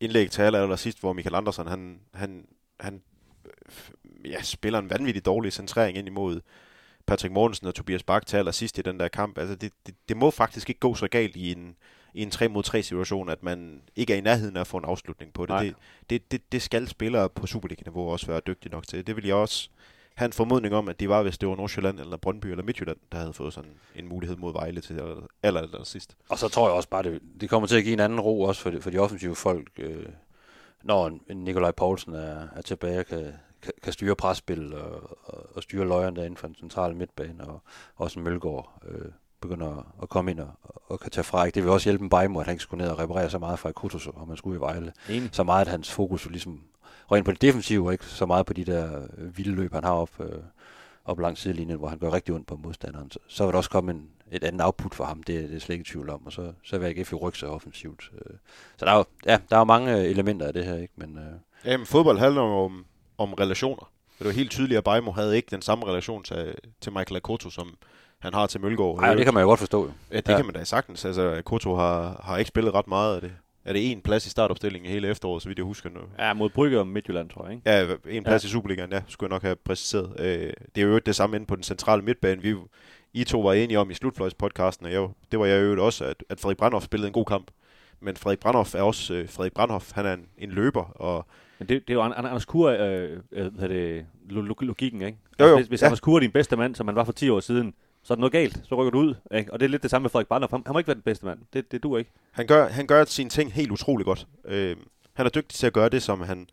[0.00, 2.46] indlæg til aller, aller sidst, hvor Michael Andersen, han, han,
[2.80, 3.02] han
[3.46, 6.40] øh, ja, spiller en vanvittig dårlig centrering ind imod
[7.06, 9.38] Patrick Mortensen og Tobias Bak til allersidst i den der kamp.
[9.38, 11.76] Altså, det, det, det må faktisk ikke gå så galt i en,
[12.16, 14.76] i en 3 mod 3 situation, at man ikke er i nærheden af at få
[14.76, 15.48] en afslutning på det.
[15.48, 15.62] Nej.
[15.62, 15.74] Det,
[16.10, 19.06] det, det, det skal spillere på Superliga-niveau også være dygtige nok til.
[19.06, 19.68] Det vil jeg også
[20.14, 22.96] have en formodning om, at de var, hvis det var Nordsjælland eller Brøndby eller Midtjylland,
[23.12, 26.16] der havde fået sådan en mulighed mod Vejle til aller, aller, aller sidst.
[26.28, 28.42] Og så tror jeg også bare, det, det kommer til at give en anden ro
[28.42, 30.06] også for de, for de offensive folk, øh,
[30.82, 35.62] når Nikolaj Poulsen er, er tilbage og kan, kan, kan styre presspil og, og, og
[35.62, 37.62] styre løjerne derinde for den centrale midtbane, og
[37.96, 39.10] også en Mølgaard øh,
[39.48, 40.50] begynder at- at komme ind og,
[40.88, 41.44] og kan tage fra.
[41.44, 41.54] Ikke?
[41.54, 43.58] Det vil også hjælpe en Bajmo, at han ikke skulle ned og reparere så meget
[43.58, 44.92] fra Kutus, og man skulle i Vejle.
[45.08, 45.28] Enig.
[45.32, 46.60] Så meget, at hans fokus jo ligesom
[47.12, 49.84] rent på det defensive, og ikke så meget på de der øh, vilde løb, han
[49.84, 50.26] har op, øh,
[51.04, 53.10] op langs sidelinjen, hvor han gør rigtig ondt på modstanderen.
[53.10, 55.56] Så, så vil der også komme en, et andet output for ham, det, er- det
[55.56, 58.10] er slet ikke tvivl om, og så, så vil AGF jo rykke sig offensivt.
[58.14, 58.36] Øh.
[58.76, 60.94] Så der er jo, ja, der er jo mange øh, elementer af det her, ikke?
[60.96, 61.24] Men, øh,
[61.64, 62.84] Jamen, fodbold handler om,
[63.18, 63.90] om relationer.
[64.18, 67.50] Det var helt tydeligt, at Bajmo havde ikke den samme relation til, til Michael Akoto,
[67.50, 67.76] som
[68.26, 68.98] han har til Mølgaard.
[68.98, 69.84] ej, det kan man jo godt forstå.
[69.84, 69.90] Jo.
[70.10, 70.36] Ja, det Ja.
[70.36, 71.04] kan man da sagtens.
[71.04, 73.32] Altså, Akoto har, har ikke spillet ret meget af det.
[73.64, 76.00] Er det en plads i startopstillingen hele efteråret, så vidt jeg husker nu?
[76.18, 77.52] Ja, mod Brygge og Midtjylland, tror jeg.
[77.54, 77.70] Ikke?
[77.70, 78.48] Ja, en plads ja.
[78.48, 80.12] i Superligaen, ja, skulle jeg nok have præciseret.
[80.20, 82.42] Øh, det er jo det samme inde på den centrale midtbane.
[82.42, 82.54] Vi,
[83.12, 86.24] I to var enige om i slutfløjspodcasten, og jeg, det var jeg jo også, at,
[86.28, 87.50] at Frederik Brandhoff spillede en god kamp.
[88.00, 89.92] Men Frederik Brandhoff er også øh, Frederik Brandhoff.
[89.92, 91.26] Han er en, en løber, og
[91.58, 94.40] Men det, det er jo An- An- Anders Kur, øh, øh, hvad er det, lo-
[94.40, 95.18] lo- logikken, ikke?
[95.40, 95.50] Jo, jo.
[95.50, 95.86] Altså, hvis, hvis Ja.
[95.86, 97.74] Anders Kur er din bedste mand, som han var for 10 år siden,
[98.06, 98.60] så er der noget galt.
[98.68, 99.14] Så rykker du ud.
[99.34, 99.52] Ikke?
[99.52, 100.50] Og det er lidt det samme med Frederik Brandhoff.
[100.50, 101.38] Han, han må ikke være den bedste mand.
[101.52, 102.10] Det, det du ikke.
[102.32, 104.26] Han gør, han gør sine ting helt utrolig godt.
[104.44, 104.76] Øh,
[105.14, 106.48] han er dygtig til at gøre det, som han,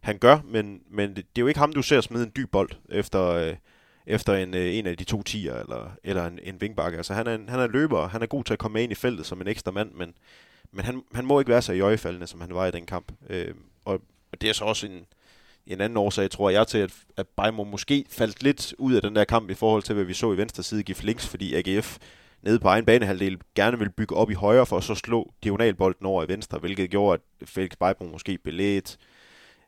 [0.00, 2.50] han gør, men, men det, det er jo ikke ham, du ser smide en dyb
[2.52, 3.56] bold efter, øh,
[4.06, 6.96] efter en, øh, en af de to tier eller, eller en, en wingback.
[6.96, 8.92] Altså, han er en, han er løber, han er god til at komme med ind
[8.92, 10.14] i feltet som en ekstra mand, men,
[10.72, 13.12] men han, han må ikke være så i øjefaldene, som han var i den kamp.
[13.30, 14.00] Øh, og
[14.32, 15.06] og det er så også en,
[15.72, 19.16] en anden årsag, tror jeg, til, at, at Bajmo måske faldt lidt ud af den
[19.16, 21.98] der kamp i forhold til, hvad vi så i venstre side give links, fordi AGF
[22.42, 26.06] nede på egen banehalvdel gerne vil bygge op i højre for at så slå diagonalbolden
[26.06, 28.98] over i venstre, hvilket gjorde, at Felix Bajmo måske blev lidt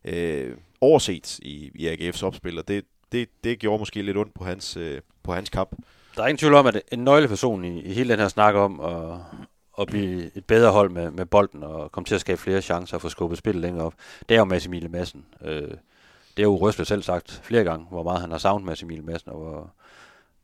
[0.04, 4.44] øh, overset i, i AGF's opspil, og det, det, det gjorde måske lidt ondt på
[4.44, 5.76] hans, øh, på hans kamp.
[6.16, 8.80] Der er ingen tvivl om, at en nøgleperson i, i hele den her snak om
[8.80, 9.18] at,
[9.80, 12.96] at blive et bedre hold med, med bolden og komme til at skabe flere chancer
[12.96, 13.94] og få skubbet spillet længere op,
[14.28, 15.26] det er jo Mads Emil Madsen.
[15.44, 15.68] Øh,
[16.40, 19.04] det har jo Røsler selv sagt flere gange, hvor meget han har savnet Mads Emil
[19.04, 19.70] Madsen, og hvor,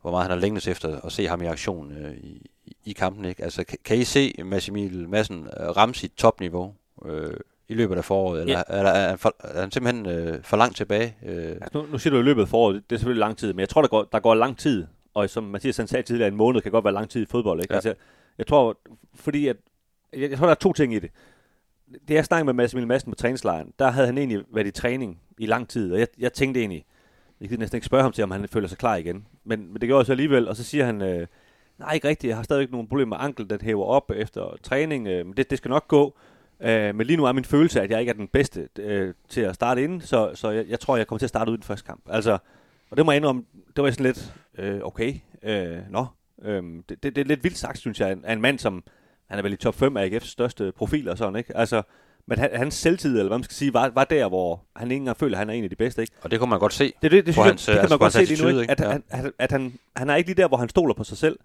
[0.03, 2.47] hvor meget han har længtes efter at se ham i aktion øh, i,
[2.85, 3.25] i kampen.
[3.25, 3.45] Ikke?
[3.45, 7.37] Altså, kan, kan I se Mads Emil Madsen øh, ramme sit topniveau øh,
[7.69, 8.63] i løbet af foråret, eller Ja.
[8.69, 11.17] er, er, er, han for, er han simpelthen øh, for langt tilbage?
[11.27, 13.39] Øh, Altså, nu, nu siger du i løbet af foråret, det, det er selvfølgelig lang
[13.39, 14.87] tid, men jeg tror, der går, der går lang tid.
[15.15, 17.61] Og som Mathias han sagde tidligere, en måned kan godt være lang tid i fodbold.
[17.61, 17.73] Ikke?
[17.75, 17.77] Ja.
[17.77, 17.95] Altså,
[18.39, 18.79] jeg tror,
[19.15, 19.57] fordi at
[20.13, 21.11] jeg, jeg tror, der er to ting i det.
[22.09, 24.71] Det jeg snakkede med Mads Emil Madsen på træningslejren, der havde han egentlig været i
[24.71, 26.85] træning i lang tid, og jeg, jeg tænkte egentlig,
[27.41, 29.27] jeg kan næsten ikke spørge ham til, om han føler sig klar igen.
[29.45, 31.27] Men, men det gjorde jeg så alligevel, og så siger han, øh,
[31.79, 35.09] nej ikke rigtigt, jeg har stadigvæk nogle problemer med ankel, den hæver op efter træning,
[35.09, 36.17] øh, men det, det skal nok gå.
[36.61, 39.41] Øh, men lige nu er min følelse, at jeg ikke er den bedste øh, til
[39.41, 41.61] at starte inden, så, så jeg, jeg tror, jeg kommer til at starte ud i
[41.61, 42.03] den første kamp.
[42.11, 42.39] Altså,
[42.91, 43.45] og det må jeg indrømme,
[43.77, 46.07] det var sådan lidt, øh, okay, øh, nå.
[46.43, 48.85] Øh, det, det, det, er lidt vildt sagt, synes jeg, af en mand, som,
[49.29, 51.57] han er vel i top 5 af AGF's største profiler og sådan, ikke?
[51.57, 51.83] Altså,
[52.27, 55.01] men han, hans selvtid, eller hvad man skal sige, var, var der, hvor han ikke
[55.01, 56.15] engang føler, at han er en af de bedste, ikke?
[56.23, 56.93] Og det kunne man godt se.
[57.03, 58.73] Det, det, det, synes hans, jeg, det kan altså man godt se lige nu, ikke?
[58.73, 58.91] At, ikke?
[58.91, 61.39] han, at, at han, han er ikke lige der, hvor han stoler på sig selv.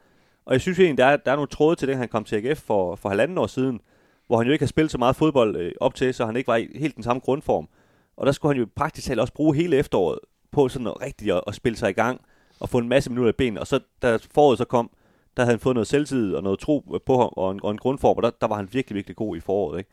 [0.46, 2.36] Og jeg synes egentlig, der er, der er nogle tråde til det, han kom til
[2.36, 3.82] AGF for, for halvanden år siden,
[4.28, 6.48] hvor han jo ikke har spillet så meget fodbold øh, op til, så han ikke
[6.48, 7.68] var i helt den samme grundform.
[8.18, 10.20] Og der skulle han jo praktisk talt også bruge hele efteråret
[10.52, 12.22] på sådan at rigtigt at, at spille sig i gang
[12.60, 13.58] og få en masse minutter i ben.
[13.58, 14.90] Og så da foråret så kom,
[15.38, 17.78] der havde han fået noget selvtid og noget tro på ham og en, og en
[17.78, 19.78] grundform, og der, der var han virkelig, virkelig god i foråret.
[19.78, 19.90] Ikke?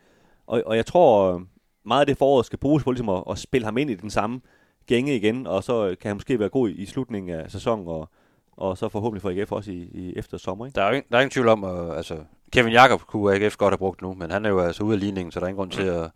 [0.47, 1.41] Og, og jeg tror, øh,
[1.85, 4.11] meget af det foråret skal bruges på ligesom at, at spille ham ind i den
[4.11, 4.41] samme
[4.87, 7.89] gænge igen, og så øh, kan han måske være god i, i slutningen af sæsonen,
[7.89, 8.09] og,
[8.57, 10.67] og så forhåbentlig for AGF også i, i efter sommer.
[10.67, 10.77] Ikke?
[10.77, 12.17] Der er, ingen, der er ingen tvivl om, at altså,
[12.53, 15.01] Kevin Jakob kunne AGF godt have brugt nu, men han er jo altså ude af
[15.01, 16.11] ligningen, så der er ingen grund til at,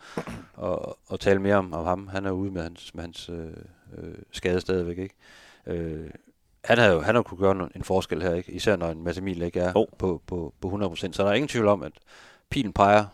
[0.63, 0.79] at,
[1.13, 2.09] at tale mere om, om ham.
[2.09, 3.47] Han er ude med hans, med hans øh,
[3.99, 5.15] øh, skade stadigvæk, ikke?
[5.67, 6.11] Øh,
[6.65, 8.53] han har jo han har kunne gøre en forskel her, ikke?
[8.53, 9.87] især når en masse mil ikke er Jo.
[9.99, 10.97] på, på, på 100%.
[11.13, 11.93] Så der er ingen tvivl om, at
[12.51, 13.05] pilen peger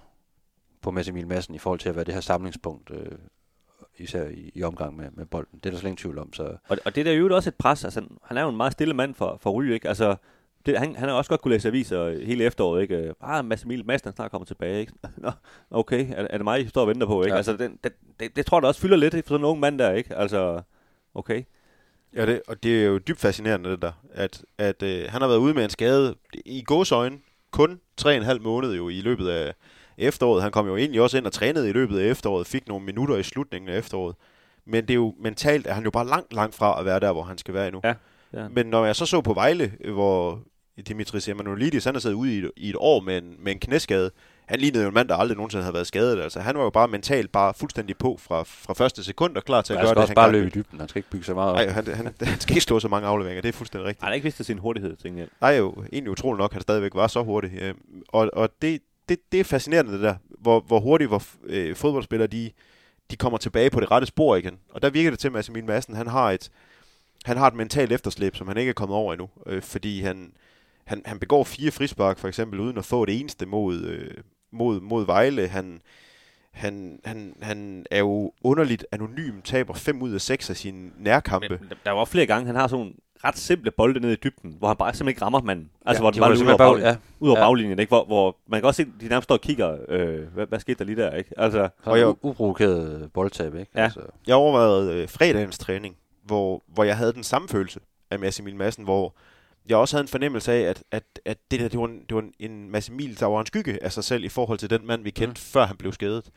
[0.83, 3.19] på Mads Emil Madsen i forhold til at være det her samlingspunkt, øh,
[3.99, 5.59] især i, i omgang med, med bolden.
[5.59, 6.33] Det er der slet ingen tvivl om.
[6.33, 7.85] Så Og, og det der er jo også et pres.
[7.85, 9.89] Altså, han er jo en meget stille mand for, for Ryge, ikke?
[9.89, 10.17] Altså,
[10.67, 13.15] det, han, han har også godt kunne læse aviser hele efteråret, ikke?
[13.21, 14.93] Ah, Mads Emil Madsen snart kommer tilbage, ikke?
[15.17, 15.31] Nå,
[15.71, 17.33] okay, er, er det mig, I står og venter på, ikke?
[17.33, 17.37] Ja.
[17.37, 19.51] Altså, den, det, det, det, tror jeg da også fylder lidt ikke, for sådan en
[19.51, 20.17] ung mand der, ikke?
[20.17, 20.63] Altså,
[21.15, 21.43] okay.
[22.15, 23.93] Ja, det, og det er jo dybt fascinerende, det der.
[24.15, 27.19] At, at øh, han har været ude med en skade i gåsøjne
[27.51, 29.55] kun 3,5 måneder jo i løbet af
[29.99, 30.43] efteråret.
[30.43, 33.17] Han kom jo egentlig også ind og trænede i løbet af efteråret, fik nogle minutter
[33.17, 34.17] i slutningen af efteråret.
[34.67, 37.13] Men det er jo mentalt, er han jo bare langt, langt fra at være der,
[37.13, 37.81] hvor han skal være endnu.
[37.85, 37.95] Ja,
[38.33, 38.49] ja.
[38.49, 40.41] Men når jeg så så på Vejle, hvor
[40.89, 43.59] Dimitris Emanuelidis, han har siddet ude i et, i et år med en, med en
[43.59, 44.11] knæskade.
[44.49, 46.21] Han lignede jo en mand, der aldrig nogensinde havde været skadet.
[46.23, 49.63] Altså, han var jo bare mentalt bare fuldstændig på fra, fra første sekund og klar
[49.63, 50.81] til at han gøre skal det, også han bare gerne løbe i dybden.
[50.81, 51.57] Han skal ikke bygge så meget op.
[51.57, 54.03] Nej, han, han, han skal ikke slå så mange afleveringer, det er fuldstændig rigtigt.
[54.03, 55.29] Han har ikke vidst sin hurtighed, tænker jeg.
[55.41, 57.51] Nej, jo egentlig utroligt nok, at han stadigvæk var så hurtig.
[57.61, 57.75] Øh,
[58.09, 62.27] Og, og det, det, det er fascinerende, det der, hvor, hvor hurtigt hvor, øh, fodboldspillere
[62.27, 62.51] de,
[63.11, 64.59] de kommer tilbage på det rette spor igen.
[64.71, 66.51] Og der virker det til, at Mads Emil Madsen, han har et,
[67.25, 69.29] han har et mentalt efterslæb, som han ikke er kommet over endnu.
[69.47, 70.33] Øh, fordi han,
[70.85, 74.11] han, han begår fire frispark, for eksempel, uden at få det eneste mod, øh,
[74.51, 75.49] mod, mod Vejle.
[75.49, 75.81] Han,
[76.51, 81.49] han, han, han er jo underligt anonym, taber 5 ud af 6 af sine nærkampe.
[81.49, 84.55] Men, der var flere gange, han har sådan nogle ret simple bolde nede i dybden,
[84.59, 85.71] hvor han bare simpelthen ikke rammer manden.
[85.87, 87.45] Altså, Ja, hvor Det den var bare ud over, bare, baglinjen, ja, ud over Ja.
[87.45, 87.91] baglinjen, ikke?
[87.91, 90.61] Hvor, hvor man kan også se, at de nærmest står og kigger, øh, hvad, hvad
[90.61, 91.31] skete der lige der, ikke?
[91.37, 93.71] Altså, Og jeg- en uprovokeret boldtab, ikke?
[93.75, 93.83] Ja.
[93.85, 97.81] Altså, Jeg overvejede øh, fredagens træning, hvor, hvor jeg havde den samme følelse
[98.11, 99.15] af Mads Emil Madsen, hvor
[99.69, 102.15] jeg også havde en fornemmelse af, at, at, at det der, det var, en, det
[102.15, 104.71] var en, en Mads Emil, der var en skygge af sig selv i forhold til
[104.71, 105.53] den mand, vi kendte, mm.
[105.53, 106.31] før han blev skadet.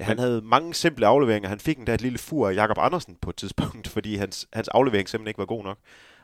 [0.00, 1.48] Han havde mange simple afleveringer.
[1.48, 4.68] Han fik endda et lille fur af Jakob Andersen på et tidspunkt, fordi hans, hans
[4.68, 5.78] aflevering simpelthen ikke var god nok.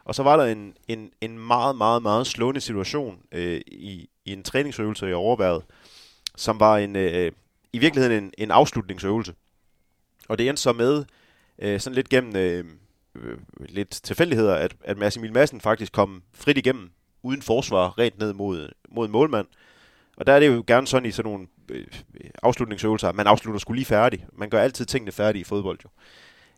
[0.04, 4.32] Og så var der en, en, en meget, meget, meget slående situation øh, i, i
[4.32, 5.62] en træningsøvelse, jeg overvejede,
[6.36, 7.32] som var en, øh,
[7.72, 9.34] i virkeligheden en, en afslutningsøvelse.
[10.28, 11.04] Og det endte så med,
[11.58, 12.64] øh, sådan lidt gennem øh,
[13.14, 16.90] øh, lidt tilfældigheder, at, at Mads Emil Madsen faktisk kom frit igennem,
[17.22, 19.46] uden forsvar, rent ned mod, mod målmand.
[20.16, 21.86] Og der er det jo gerne sådan i sådan nogle øh,
[22.42, 24.26] afslutningsøvelser, at man afslutter skulle lige færdig.
[24.32, 25.88] Man gør altid tingene færdige i fodbold jo.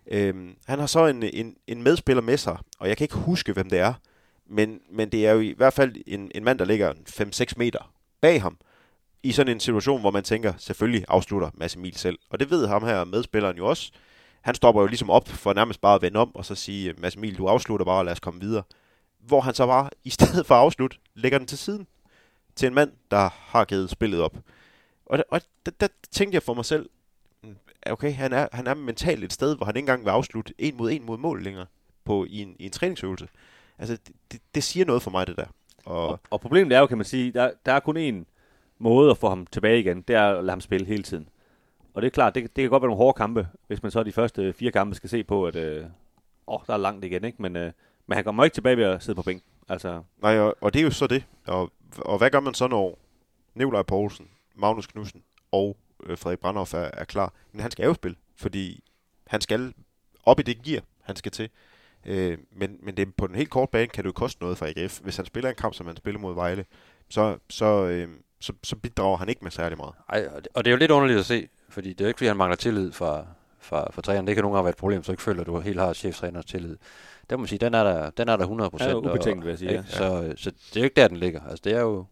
[0.07, 3.53] Øhm, han har så en, en, en medspiller med sig, og jeg kan ikke huske,
[3.53, 3.95] hvem det er,
[4.47, 7.93] men, men det er jo i hvert fald en, en mand, der ligger 5-6 meter
[8.21, 8.59] bag ham,
[9.23, 12.19] i sådan en situation, hvor man tænker, selvfølgelig afslutter Mads Emil selv.
[12.31, 13.93] Og det ved ham her, medspilleren jo også.
[14.41, 17.01] Han stopper jo ligesom op for nærmest bare at vende om, og så sige, øh,
[17.01, 18.63] Mads Emil, du afslutter bare, og lad os komme videre.
[19.19, 21.87] Hvor han så bare, i stedet for at afslutte, lægger den til siden
[22.57, 24.37] til en mand, der har givet spillet op.
[25.07, 26.89] Og, der, og der, der tænkte jeg for mig selv,
[27.43, 30.55] hmm, okay, han er, han er mentalt et sted, hvor han ikke engang vil afslutte
[30.59, 31.67] en mod en mod mål længere
[32.05, 33.29] på, i, en, i en træningsøvelse.
[33.79, 35.47] Altså, det, det, det siger noget for mig, det der.
[35.85, 38.25] Og, Og, og problemet er jo, kan man sige, der, der er kun én
[38.79, 41.29] måde at få ham tilbage igen, det er at lade ham spille hele tiden.
[41.95, 44.03] Og det er klart, det, det kan godt være nogle hårde kampe, hvis man så
[44.03, 45.85] de første fire kampe skal se på, at øh,
[46.47, 47.43] åh, der er langt igen, ikke?
[47.43, 47.73] Men, øh,
[48.07, 49.45] men han kommer ikke tilbage ved at sidde på bænken.
[49.69, 51.25] Altså, Nej, og, og det er jo så det.
[51.47, 52.99] Og, og hvad gør man så, når
[53.55, 55.23] Nikolaj Poulsen, Magnus Knudsen
[55.53, 55.77] og
[56.07, 57.33] øh, Frederik Brandhoff er, er klar?
[57.53, 58.85] Men han skal jo spille, fordi
[59.27, 59.75] han skal
[60.25, 61.49] op i det gear, han skal til.
[62.07, 64.67] Øh, men, men det, på den helt korte bane kan det jo koste noget for
[64.67, 65.01] AGF.
[65.01, 66.65] Hvis han spiller en kamp, som han spiller mod Vejle,
[67.09, 68.09] så, så, øh,
[68.41, 69.95] så, så bidrager han ikke med særlig meget.
[70.09, 72.09] Ej, og det, og det er jo lidt underligt at se, fordi det er jo
[72.09, 73.27] ikke, fordi han mangler tillid fra,
[73.59, 74.27] fra, fra træneren.
[74.27, 76.45] Det kan nogle gange være et problem, så ikke føler, at du helt har cheftræners
[76.45, 76.77] tillid.
[77.31, 78.91] Der må man sige, den er der, den er der 100 procent.
[78.91, 79.83] Ja, ubetinget, vil jeg sige, ja.
[79.87, 81.41] Så, så det er jo ikke der, den ligger.
[81.41, 82.05] Altså, det er jo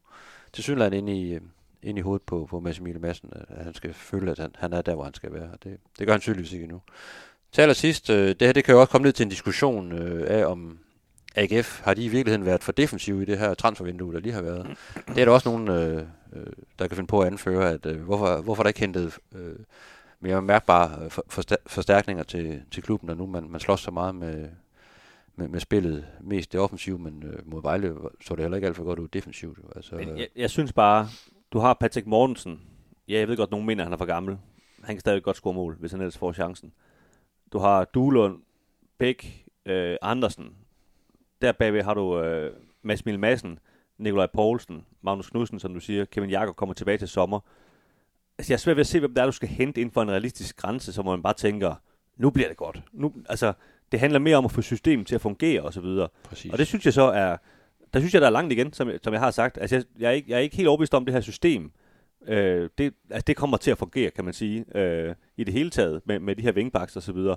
[0.53, 1.41] til synligheden inde i, øh,
[1.83, 4.73] inde i hovedet på, på Mads Emil Madsen, at han skal føle, at han, han
[4.73, 5.51] er der, hvor han skal være.
[5.53, 6.81] Og Det, det gør han tydeligvis ikke endnu.
[7.53, 10.25] Til allersidst, øh, det her det kan jo også komme ned til en diskussion øh,
[10.39, 10.79] af, om
[11.39, 14.43] AGF har de i virkeligheden været for defensive i det her transfervindue, der lige har
[14.43, 14.77] været.
[14.95, 16.47] Det er der også nogen, øh, øh
[16.79, 19.57] der kan finde på at anføre, at øh, hvorfor, hvorfor der ikke hentet øh,
[20.21, 21.11] mere mærkbare øh,
[21.67, 24.49] forstærkninger til, til klubben, når nu man, man slås så meget med,
[25.37, 26.07] med, med spillet.
[26.21, 27.95] Mest det offensive, men øh, mod Vejle
[28.27, 29.59] så det heller ikke alt for godt ud defensivt.
[29.59, 29.63] Jo.
[29.77, 31.09] Altså, Men jeg, jeg synes bare,
[31.53, 32.61] du har Patrick Mortensen.
[33.09, 34.39] Ja, jeg ved godt, nogen mener, at han er for gammel.
[34.85, 36.73] Han kan stadig godt score mål, hvis han ellers får chancen.
[37.53, 38.43] Du har Duelund,
[38.99, 40.57] Bæk, øh, Andersen.
[41.43, 43.59] Der bagved har du øh, Mads Mille Madsen,
[43.99, 46.05] Nikolaj Poulsen, Magnus Knudsen, som du siger.
[46.05, 47.41] Kevin Jakob kommer tilbage til sommer.
[48.39, 50.03] Altså, jeg er svært ved at se, hvem der er, du skal hente inden for
[50.03, 51.75] en realistisk grænse, så man bare tænker,
[52.17, 52.83] nu bliver det godt.
[52.93, 53.53] Nu, altså,
[53.93, 56.09] det handler mere om at få systemet til at fungere og så.
[56.53, 57.37] Og det synes jeg så er,
[57.95, 59.59] der synes jeg, der er langt igen, som, jeg- som jeg har sagt.
[59.59, 61.73] Altså, jeg, jeg, er ikke, jeg er ikke helt overbevist om det her system.
[62.27, 65.71] Øh, det, altså, det kommer til at fungere, kan man sige, øh, i det hele
[65.71, 67.37] taget, med, med de her vingbaks og så videre.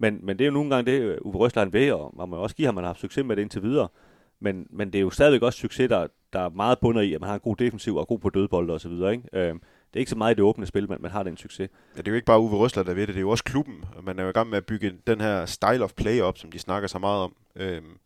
[0.00, 2.36] Men, men det er jo nogle gange det, øh, Uwe Røsler ved, og man må
[2.36, 3.88] også give ham, at man har haft succes med det indtil videre.
[4.40, 7.20] Men, men det er jo stadigvæk også succes, der, der er meget bundet i, at
[7.20, 9.12] man har en god defensiv og god på dødbolde og så videre.
[9.12, 9.24] Ikke?
[9.32, 11.70] Øh, det er ikke så meget i det åbne spil, men man har den succes.
[11.96, 13.44] Ja, det er jo ikke bare Uwe Røsler, der ved det, det er jo også
[13.44, 13.84] klubben.
[14.02, 16.52] Man er jo i gang med at bygge den her style of play op, som
[16.52, 17.34] de snakker så meget om.
[17.56, 17.98] Øhm,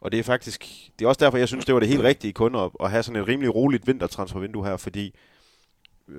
[0.00, 2.32] og det er faktisk, det er også derfor, jeg synes, det var det helt rigtige
[2.32, 5.14] kun at, at have sådan et rimelig roligt vintertransfervindue her, fordi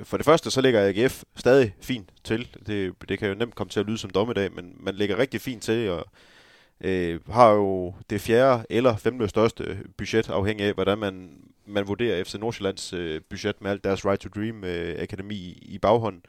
[0.03, 2.47] for det første, så ligger AGF stadig fint til.
[2.67, 5.41] Det, det kan jo nemt komme til at lyde som dommedag, men man ligger rigtig
[5.41, 6.05] fint til, og
[6.81, 11.29] øh, har jo det fjerde eller femte største budget, afhængig af, hvordan man,
[11.65, 15.65] man vurderer FC Nordsjællands øh, budget med alt deres Right to Dream øh, akademi i,
[15.67, 16.21] i baghånden.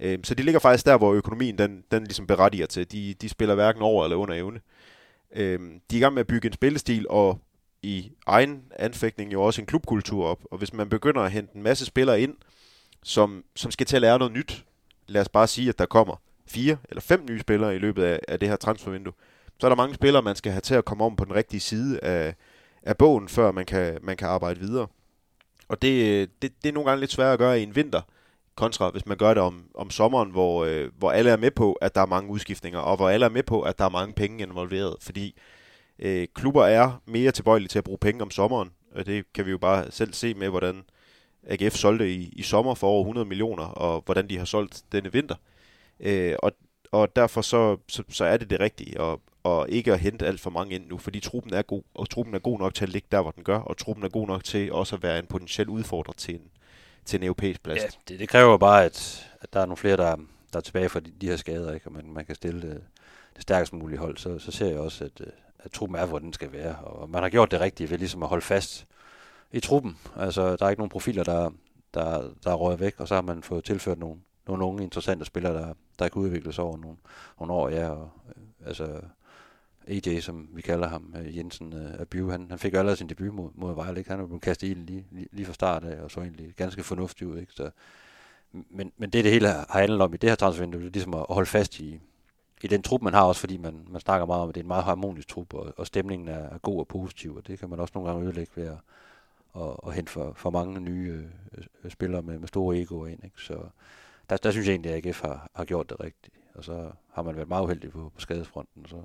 [0.00, 2.92] Øh, så de ligger faktisk der, hvor økonomien den, den ligesom berettiger til.
[2.92, 4.60] De, de spiller hverken over eller under evne.
[5.36, 5.58] Øh,
[5.90, 7.40] de er i gang med at bygge en spillestil, og
[7.82, 10.38] i egen anfægtning jo også en klubkultur op.
[10.50, 12.34] Og hvis man begynder at hente en masse spillere ind,
[13.02, 14.64] som, som skal til at lære noget nyt,
[15.06, 18.20] lad os bare sige, at der kommer fire eller fem nye spillere i løbet af,
[18.28, 19.12] af det her transfervindue,
[19.60, 21.60] så er der mange spillere, man skal have til at komme om på den rigtige
[21.60, 22.34] side af,
[22.82, 24.86] af bogen, før man kan, man kan arbejde videre.
[25.68, 28.00] Og det, det, det er nogle gange lidt svært at gøre i en vinter,
[28.54, 31.72] kontra hvis man gør det om, om sommeren, hvor, øh, hvor alle er med på,
[31.72, 34.14] at der er mange udskiftninger, og hvor alle er med på, at der er mange
[34.14, 34.96] penge involveret.
[35.00, 35.38] Fordi
[35.98, 39.50] øh, klubber er mere tilbøjelige til at bruge penge om sommeren, og det kan vi
[39.50, 40.84] jo bare selv se med, hvordan
[41.46, 45.12] AGF solgte i, i sommer for over 100 millioner, og hvordan de har solgt denne
[45.12, 45.34] vinter.
[46.00, 46.52] Øh, og,
[46.92, 50.40] og derfor så, så, så er det det rigtige, og, og ikke at hente alt
[50.40, 52.88] for mange ind nu, fordi truppen er god, og truppen er god nok til at
[52.88, 55.26] ligge der, hvor den gør, og truppen er god nok til også at være en
[55.26, 56.50] potentiel udfordrer til en,
[57.04, 57.82] til en europæisk plads.
[57.82, 60.16] Ja, det, det kræver bare, at, at der er nogle flere, der,
[60.52, 61.86] der er tilbage fra de, de her skader, ikke?
[61.86, 62.82] og man, man kan stille det,
[63.34, 65.26] det stærkest mulige hold, så, så ser jeg også, at, øh,
[65.58, 66.76] at truppen er, hvor den skal være.
[66.76, 68.86] Og man har gjort det rigtige ved ligesom at holde fast
[69.52, 69.98] i truppen.
[70.16, 71.50] Altså, der er ikke nogen profiler, der,
[71.94, 75.54] der, der rører væk, og så har man fået tilført nogle, nogle unge interessante spillere,
[75.54, 76.96] der, der kan udvikles over nogle,
[77.40, 79.00] nogle år, ja, og øh, altså
[79.86, 83.08] AJ, som vi kalder ham, øh, Jensen øh, Abiu, han, han fik jo allerede sin
[83.08, 84.10] debut mod, mod Vejle, ikke?
[84.10, 86.82] Han er blevet kastet i lige, lige, lige fra start af, og så egentlig ganske
[86.82, 87.52] fornuftig ud, ikke?
[87.52, 87.70] Så,
[88.52, 91.14] men, men det, det hele har handlet om i det her transfervindue, det er ligesom
[91.14, 92.00] at holde fast i,
[92.62, 94.64] i den trup, man har også, fordi man, man snakker meget om, at det er
[94.64, 97.70] en meget harmonisk trup, og, og stemningen er, er god og positiv, og det kan
[97.70, 98.76] man også nogle gange ødelægge ved at,
[99.52, 101.28] og, og hente for, for mange nye
[101.84, 103.24] øh, spillere med, med store egoer ind.
[103.24, 103.42] Ikke?
[103.42, 103.68] Så
[104.30, 107.22] der, der synes jeg egentlig, at AGF har, har gjort det rigtigt, og så har
[107.22, 109.02] man været meget uheldig på, på skadesfronten, og så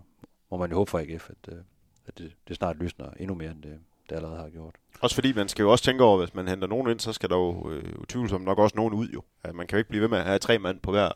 [0.51, 1.59] må man jo håbe for AGF, at, øh,
[2.07, 3.79] at det, det snart lysner endnu mere, end det,
[4.09, 4.75] det allerede har gjort.
[5.01, 7.29] Også fordi man skal jo også tænke over, hvis man henter nogen ind, så skal
[7.29, 9.23] der jo øh, utvivlsomt nok også nogen ud jo.
[9.45, 11.11] Ja, man kan jo ikke blive ved med at have tre mand på hver,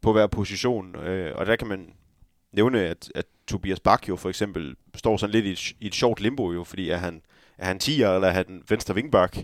[0.00, 0.96] på hver position.
[0.96, 1.94] Øh, og der kan man
[2.52, 5.94] nævne, at, at Tobias Bak jo for eksempel står sådan lidt i et, i et
[5.94, 7.22] sjovt limbo jo, fordi at han,
[7.58, 9.36] er han 10'er, eller er han venstre vingbak?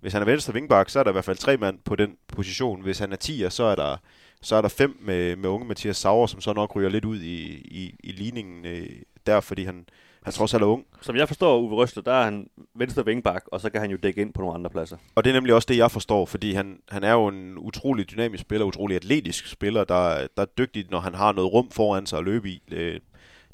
[0.00, 2.16] Hvis han er venstre vingbak, så er der i hvert fald tre mand på den
[2.28, 2.82] position.
[2.82, 3.96] Hvis han er 10'er, så er der,
[4.42, 7.20] så er der fem med, med unge Mathias Sauer, som så nok ryger lidt ud
[7.20, 8.88] i, i, i ligningen øh,
[9.26, 9.86] der, fordi han,
[10.22, 10.84] han trods alt er ung.
[11.00, 13.96] Som jeg forstår Uwe Røsler, der er han venstre vingbak, og så kan han jo
[14.02, 14.96] dække ind på nogle andre pladser.
[15.14, 18.10] Og det er nemlig også det, jeg forstår, fordi han, han er jo en utrolig
[18.10, 22.06] dynamisk spiller, utrolig atletisk spiller, der, der er dygtig, når han har noget rum foran
[22.06, 22.62] sig at løbe i.
[22.70, 23.00] Øh,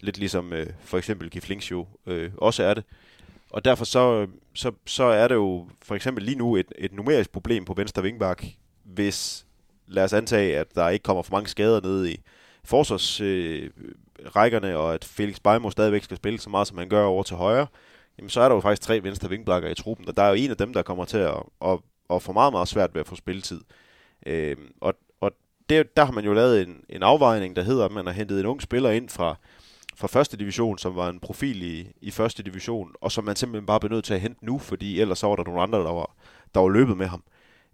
[0.01, 2.85] lidt ligesom øh, for eksempel Giflings jo øh, også er det.
[3.55, 7.31] Og derfor så, så, så er det jo for eksempel lige nu et, et numerisk
[7.31, 8.45] problem på venstre vingbak,
[8.85, 9.47] hvis
[9.87, 12.21] lad os antage, at der ikke kommer for mange skader ned i
[12.65, 17.23] forsvarsrækkerne, øh, og at Felix Beimo stadigvæk skal spille så meget, som han gør over
[17.23, 17.67] til højre,
[18.19, 20.35] jamen så er der jo faktisk tre venstre vingbakker i truppen, og der er jo
[20.35, 21.79] en af dem, der kommer til at, at
[22.09, 23.61] og få meget, meget svært ved at få spilletid.
[24.27, 25.33] Øh, og og
[25.69, 28.41] det, der har man jo lavet en, en afvejning, der hedder, at man har hentet
[28.41, 29.37] en ung spiller ind fra,
[29.97, 33.67] fra første division, som var en profil i, i første division, og som man simpelthen
[33.67, 35.93] bare blev nødt til at hente nu, fordi ellers så var der nogle andre, der
[35.93, 36.15] var,
[36.55, 37.23] der var løbet med ham.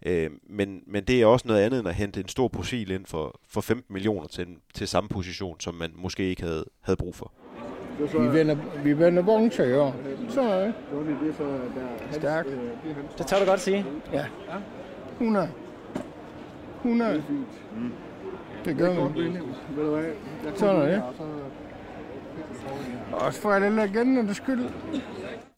[0.05, 3.05] Øh, men, men det er også noget andet end at hente en stor profil ind
[3.05, 7.15] for, for 15 millioner til, til samme position, som man måske ikke havde, havde brug
[7.15, 7.31] for.
[7.99, 9.95] Vi vender, vi vender bronze i år.
[10.29, 10.73] Så er det.
[12.11, 12.49] Stærkt.
[13.17, 13.85] Det tør du godt sige.
[14.13, 14.25] Ja.
[15.13, 15.49] 100.
[16.77, 17.23] 100.
[18.65, 19.37] Det gør vi.
[20.55, 21.03] Sådan er det.
[23.11, 24.69] Også for alle legendernes skyld.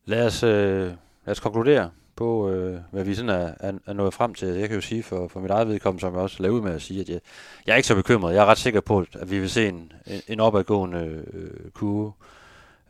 [0.06, 0.82] Lad os, øh,
[1.26, 4.48] lad os konkludere på, øh, hvad vi sådan er, er, er nået frem til.
[4.48, 6.82] Jeg kan jo sige for, for mit eget vedkommende, som jeg også lavede med at
[6.82, 7.20] sige, at jeg,
[7.66, 8.34] jeg er ikke så bekymret.
[8.34, 9.92] Jeg er ret sikker på, at vi vil se en,
[10.28, 12.12] en, opadgående øh, kurve,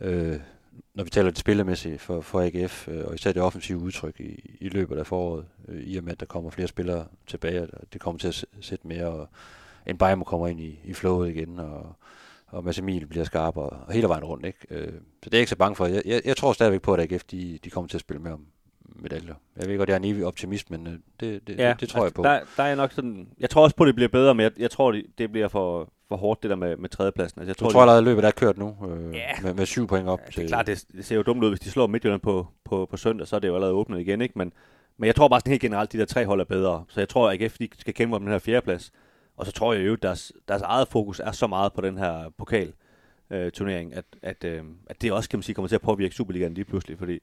[0.01, 0.39] øh,
[0.93, 4.57] når vi taler det spillemæssige for, for AGF, øh, og især det offensive udtryk i,
[4.59, 7.93] i løbet af foråret, øh, i og med, at der kommer flere spillere tilbage, og
[7.93, 9.29] det kommer til at sætte mere, og
[9.85, 11.95] en Bayern kommer ind i, i flowet igen, og,
[12.53, 14.45] og Mads Emil bliver skarp, og, hele vejen rundt.
[14.45, 14.59] Ikke?
[14.69, 14.87] Øh,
[15.23, 15.85] så det er jeg ikke så bange for.
[15.85, 18.31] Jeg, jeg, jeg tror stadigvæk på, at AGF de, de kommer til at spille med
[18.31, 18.45] om
[18.95, 19.33] medaljer.
[19.57, 21.89] Jeg ved godt, jeg er en evig optimist, men øh, det, det, ja, det, det
[21.89, 22.23] tror altså, jeg på.
[22.23, 24.51] Der, der er nok sådan, jeg tror også på, at det bliver bedre, men jeg,
[24.57, 27.41] jeg tror, det, det bliver for, for hårdt, det der med, med tredjepladsen.
[27.41, 29.29] Altså, jeg tror, tror, tror allerede, at løbet er kørt nu, øh, Ja.
[29.43, 30.19] med, med syv point op.
[30.19, 32.47] Ja, det er klart, det, det ser jo dumt ud, hvis de slår Midtjylland på,
[32.63, 34.33] på, på søndag, så er det jo allerede åbnet igen, ikke?
[34.37, 34.53] Men,
[34.97, 36.83] men jeg tror bare sådan helt generelt, de der tre hold er bedre.
[36.89, 38.91] Så jeg tror, at AGF de skal kæmpe om den her fjerdeplads.
[39.37, 41.97] Og så tror jeg jo, at deres, deres eget fokus er så meget på den
[41.97, 42.73] her pokal
[43.29, 46.15] øh, turnering, at, at, øh, at det også kan man sige, kommer til at påvirke
[46.15, 47.19] Superligaen lige pludselig, fordi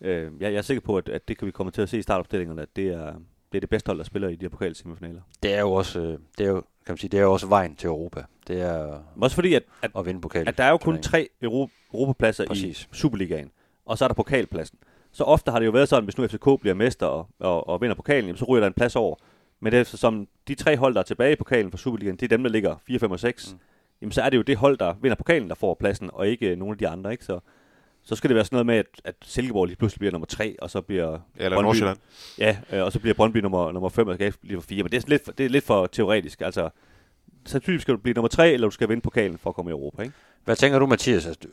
[0.00, 1.98] øh, jeg, jeg er sikker på, at, at det kan vi komme til at se
[1.98, 3.14] i startopstillingerne, at det er,
[3.52, 5.20] det er det bedste hold, der spiller i de her pokalsemifinaler.
[5.42, 7.46] Det er jo også, øh, det er jo, kan man sige, det er jo også
[7.46, 8.22] vejen til Europa.
[8.48, 10.48] Det er også fordi, at, at, at vinde pokal.
[10.48, 12.82] at der er jo kun tre Euro, Europapladser Præcis.
[12.82, 13.50] i Superligaen,
[13.86, 14.78] og så er der pokalpladsen.
[15.12, 17.80] Så ofte har det jo været sådan, hvis nu FCK bliver mester og, og, og
[17.80, 19.16] vinder pokalen, jamen, så ryger der en plads over.
[19.60, 22.22] Men det er som de tre hold, der er tilbage i pokalen for Superligaen, det
[22.22, 23.52] er dem, der ligger 4, 5 og 6.
[23.52, 23.58] Mm.
[24.00, 26.50] Jamen så er det jo det hold, der vinder pokalen, der får pladsen, og ikke
[26.50, 27.12] øh, nogen af de andre.
[27.12, 27.24] Ikke?
[27.24, 27.38] Så,
[28.02, 30.56] så skal det være sådan noget med, at, at Silkeborg lige pludselig bliver nummer 3,
[30.62, 31.98] og så bliver Eller Nordsjælland.
[32.38, 34.82] Ja, øh, og så bliver Brøndby nummer, nummer 5, og AGF bliver 4.
[34.82, 36.40] Men det er, lidt, for- det er lidt for teoretisk.
[36.40, 36.68] Altså,
[37.46, 39.72] sandsynligvis skal du blive nummer 3, eller du skal vinde pokalen for at komme i
[39.72, 40.02] Europa.
[40.02, 40.14] Ikke?
[40.44, 41.26] Hvad tænker du, Mathias?
[41.26, 41.48] Altså, du,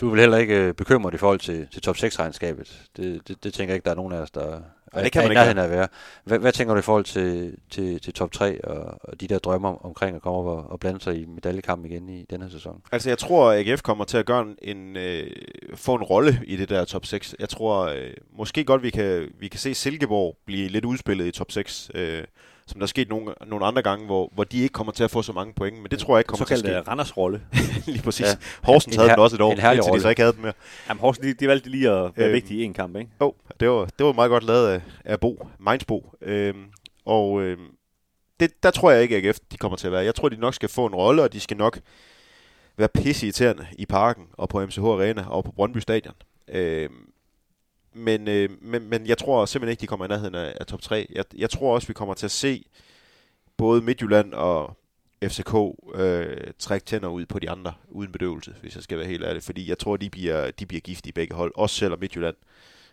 [0.00, 2.88] du vel heller ikke øh, bekymret i forhold til, til top 6-regnskabet.
[2.96, 4.60] Det, det, det tænker jeg ikke, der er nogen af os, der
[4.94, 5.88] Nej, det kan man ikke af at være.
[6.24, 9.38] Hvad, hvad tænker du i forhold til, til, til top 3 og, og de der
[9.38, 12.50] drømmer om, omkring at komme op og, og blande sig i medaljekampen igen i denne
[12.50, 12.82] sæson?
[12.92, 15.30] Altså, jeg tror, at AGF kommer til at gøre en, en øh,
[15.74, 17.34] få en rolle i det der top 6.
[17.38, 21.30] Jeg tror øh, måske godt, vi kan, vi kan se Silkeborg blive lidt udspillet i
[21.30, 22.24] top 6, øh,
[22.66, 25.10] som der er sket nogle, nogle andre gange, hvor, hvor de ikke kommer til at
[25.10, 25.76] få så mange point.
[25.76, 26.68] Men det tror jeg ikke kommer til at ske.
[26.68, 27.42] Såkaldte Randers rolle.
[27.86, 28.26] Lige præcis.
[28.26, 28.36] Ja.
[28.62, 30.02] Horsens En havde her- den også et år, indtil de rolle.
[30.02, 30.52] så ikke havde den mere.
[30.88, 33.10] Jamen, Horsens, de, de valgte lige at være Øhm, vigtige i en kamp, ikke?
[33.20, 36.12] Jo, det var, det var meget godt lavet af, af Bo, Mainzbo.
[36.22, 36.64] Øhm,
[37.04, 37.66] og øhm,
[38.40, 40.04] det, der tror jeg ikke, at AGF de kommer til at være.
[40.04, 41.80] Jeg tror, de nok skal få en rolle, og de skal nok
[42.78, 46.14] være pisseirriterende i parken, og på MCH Arena, og på Brøndby Stadion.
[46.48, 46.92] Øhm,
[47.96, 50.80] men, øh, men, men jeg tror simpelthen ikke, de kommer i nærheden af, af top
[50.80, 51.06] 3.
[51.12, 52.64] Jeg, jeg tror også, vi kommer til at se
[53.56, 54.76] både Midtjylland og
[55.24, 55.54] FCK
[55.94, 59.42] øh, trække tænder ud på de andre, uden bedøvelse, hvis jeg skal være helt ærlig.
[59.42, 62.36] Fordi jeg tror, de bliver, de bliver giftige begge hold, også selvom Midtjylland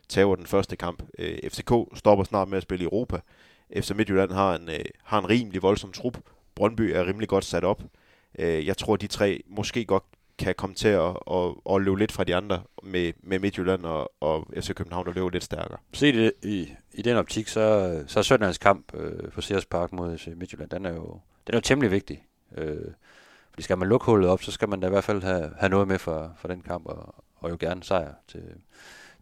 [0.10, 1.04] tager den første kamp.
[1.20, 3.20] Øh, FCK stopper snart med at spille i Europa.
[3.76, 6.18] FC Midtjylland har en, øh, har en rimelig voldsom trup.
[6.56, 7.84] Brøndby er rimelig godt sat op.
[8.40, 10.04] Øh, jeg tror, de tre måske godt
[10.38, 14.12] kan komme til at, at, at løbe lidt fra de andre med, med Midtjylland og,
[14.20, 15.78] og FC København, der løber lidt stærkere.
[15.94, 20.18] Se det i, i den optik, så, så søndagens kamp øh, på Sears Park mod
[20.18, 22.24] FC Midtjylland, den er jo, den er jo temmelig vigtig.
[22.58, 22.92] Øh,
[23.50, 25.70] fordi skal man lukke hullet op, så skal man da i hvert fald have, have
[25.70, 28.44] noget med for, for den kamp, og, og jo gerne sejr til,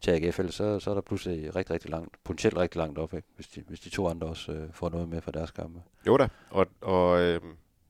[0.00, 3.14] til AGF, ellers så, så er der pludselig rigtig, rigtig langt, potentielt rigtig langt op,
[3.14, 3.28] ikke?
[3.34, 5.82] Hvis, de, hvis de to andre også øh, får noget med for deres kampe.
[6.06, 7.40] Jo da, og, og, øh,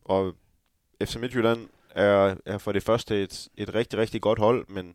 [0.04, 0.34] og
[1.04, 4.94] FC Midtjylland er, er for det første et, et rigtig, rigtig godt hold, men,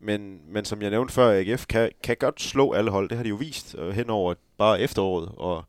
[0.00, 3.08] men, men som jeg nævnte før, AGF kan, kan godt slå alle hold.
[3.08, 5.64] Det har de jo vist øh, hen over bare efteråret, og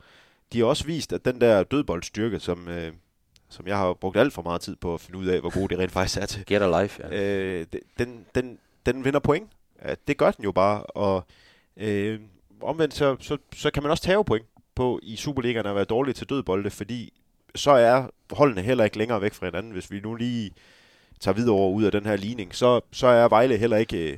[0.53, 2.91] de har også vist, at den der dødboldstyrke, som, øh,
[3.49, 5.69] som jeg har brugt alt for meget tid på at finde ud af, hvor god
[5.69, 7.23] det rent faktisk er til, Get a life, ja.
[7.23, 9.49] øh, de- den, den, den vinder point.
[9.85, 11.25] Ja, det gør den jo bare, og
[11.77, 12.19] øh,
[12.61, 14.45] omvendt så, så, så kan man også tage point
[14.75, 17.13] på i Superligaen at være dårlig til dødbolde, fordi
[17.55, 19.71] så er holdene heller ikke længere væk fra hinanden.
[19.71, 20.51] Hvis vi nu lige
[21.19, 24.17] tager videre over ud af den her ligning, så, så er Vejle heller ikke øh,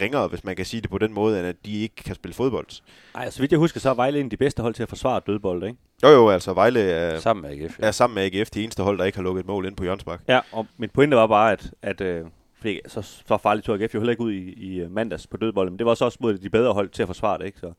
[0.00, 2.34] ringere, hvis man kan sige det på den måde, end at de ikke kan spille
[2.34, 2.66] fodbold.
[3.14, 4.88] Nej, så vidt jeg husker, så er Vejle en af de bedste hold til at
[4.88, 5.78] forsvare dødbold, ikke?
[6.02, 7.78] Jo jo, altså Vejle er, Sammen med AGF.
[7.78, 7.86] Ja.
[7.86, 9.84] er sammen med AGF de eneste hold, der ikke har lukket et mål ind på
[9.84, 10.20] Jørgensbak.
[10.28, 12.24] Ja, og min pointe var bare, at, at øh,
[12.58, 15.36] fordi så, så farligt tog AGF jo heller ikke ud i, i øh, mandags på
[15.36, 17.60] dødbold, men det var så også mod de bedre hold til at forsvare det, ikke?
[17.60, 17.72] Så,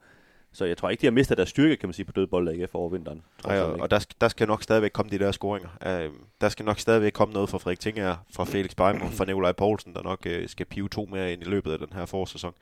[0.54, 2.76] Så jeg tror ikke, de har mistet deres styrke, kan man sige, på dødbold AGF
[2.76, 3.22] over vinteren.
[3.46, 5.70] Nej, og, og der, skal, der skal nok stadigvæk komme de der scoringer.
[5.86, 9.26] Uh, der skal nok stadigvæk komme noget fra Frederik Tinger, fra Felix Beim og fra
[9.26, 12.06] Nikolaj Poulsen, der nok uh, skal pive to mere ind i løbet af den her
[12.06, 12.54] forårssæson.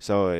[0.00, 0.32] Så uh,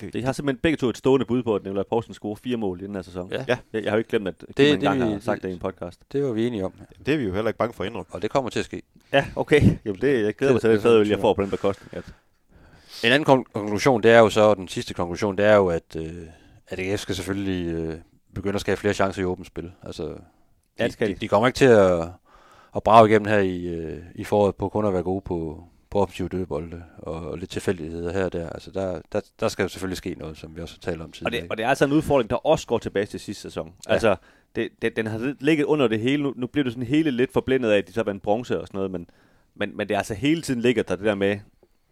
[0.00, 2.56] det, De har simpelthen begge to et stående bud på, at Nikolaj Poulsen scorer fire
[2.56, 3.30] mål i den her sæson.
[3.32, 3.44] Ja.
[3.48, 3.58] Ja.
[3.72, 5.52] Jeg, jeg har jo ikke glemt, at Kim det engang vi- har sagt det i
[5.52, 6.00] en podcast.
[6.12, 6.72] Det var vi enige om.
[7.06, 8.06] det er vi jo heller ikke bange for at indrømme.
[8.14, 8.82] Og det kommer til at ske.
[9.12, 9.62] Ja, okay.
[9.84, 11.88] Jamen det, jeg glæder mig til Det- den fadøl, jeg får på den bekostning.
[11.96, 12.04] At,
[13.04, 15.68] En anden kon- konklusion, det er jo så, og den sidste konklusion, det er jo,
[15.68, 16.12] at, øh, at
[16.70, 17.94] AGF skal selvfølgelig øh,
[18.34, 19.72] begynde at skabe flere chancer i åbent spil.
[19.82, 20.16] Altså, de,
[20.78, 21.28] Ja, de, de.
[21.28, 22.08] kommer ikke til at,
[22.76, 26.00] at brage igennem her i, øh, i foråret på kun at være gode på, på
[26.00, 28.50] offensive dødbolde og, og lidt tilfældigheder her og der.
[28.50, 31.06] Altså, der, der, der skal jo selvfølgelig ske noget, som vi også har talt om
[31.08, 31.42] og, tidligere.
[31.42, 33.72] det, og det er altså en udfordring, der også går tilbage til sidste sæson.
[33.88, 33.92] Ja.
[33.92, 34.16] Altså,
[34.56, 36.22] det, det, den har ligget under det hele.
[36.22, 38.66] Nu, nu bliver det sådan hele lidt forblændet af, at de så vandt bronze og
[38.66, 39.06] sådan noget, men,
[39.54, 41.38] men, men det er altså hele tiden ligget der det der med,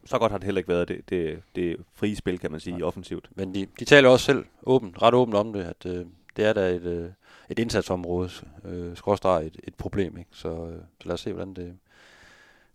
[0.08, 2.84] så godt har det heller ikke været, det, det, det frie spil, kan man sige,
[2.84, 3.28] offensivt.
[3.34, 6.06] Men de, de taler også selv åbent, ret åbent om det, at øh,
[6.36, 7.10] det er da et, øh,
[7.48, 8.30] et indsatsområde,
[8.64, 10.18] øh, skråstrej et, et problem.
[10.18, 10.30] Ikke?
[10.32, 11.76] Så, øh, så lad os se, hvordan det,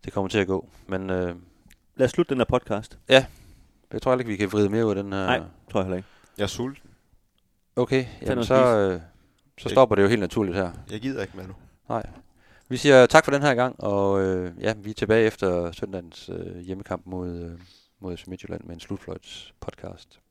[0.06, 0.70] det kommer til at gå.
[0.88, 1.36] Men øh,
[1.96, 2.98] Lad os slutte den her podcast.
[3.10, 5.26] jeg tror ikke, vi kan vride mere ud af den her.
[5.26, 6.10] Nej, tror jeg heller ikke.
[6.38, 6.90] Jeg er sulten.
[7.76, 9.02] Okay, jamen så, øh,
[9.58, 10.72] så stopper det jo helt naturligt her.
[10.92, 11.54] Jeg gider ikke, Manu.
[11.90, 12.06] Nej.
[12.74, 16.30] Vi siger tak for den her gang, og øh, ja, vi er tilbage efter søndagens
[16.30, 17.60] øh, hjemmekamp mod, øh,
[18.00, 20.23] mod FC Midtjylland med en slutfløjts podcast.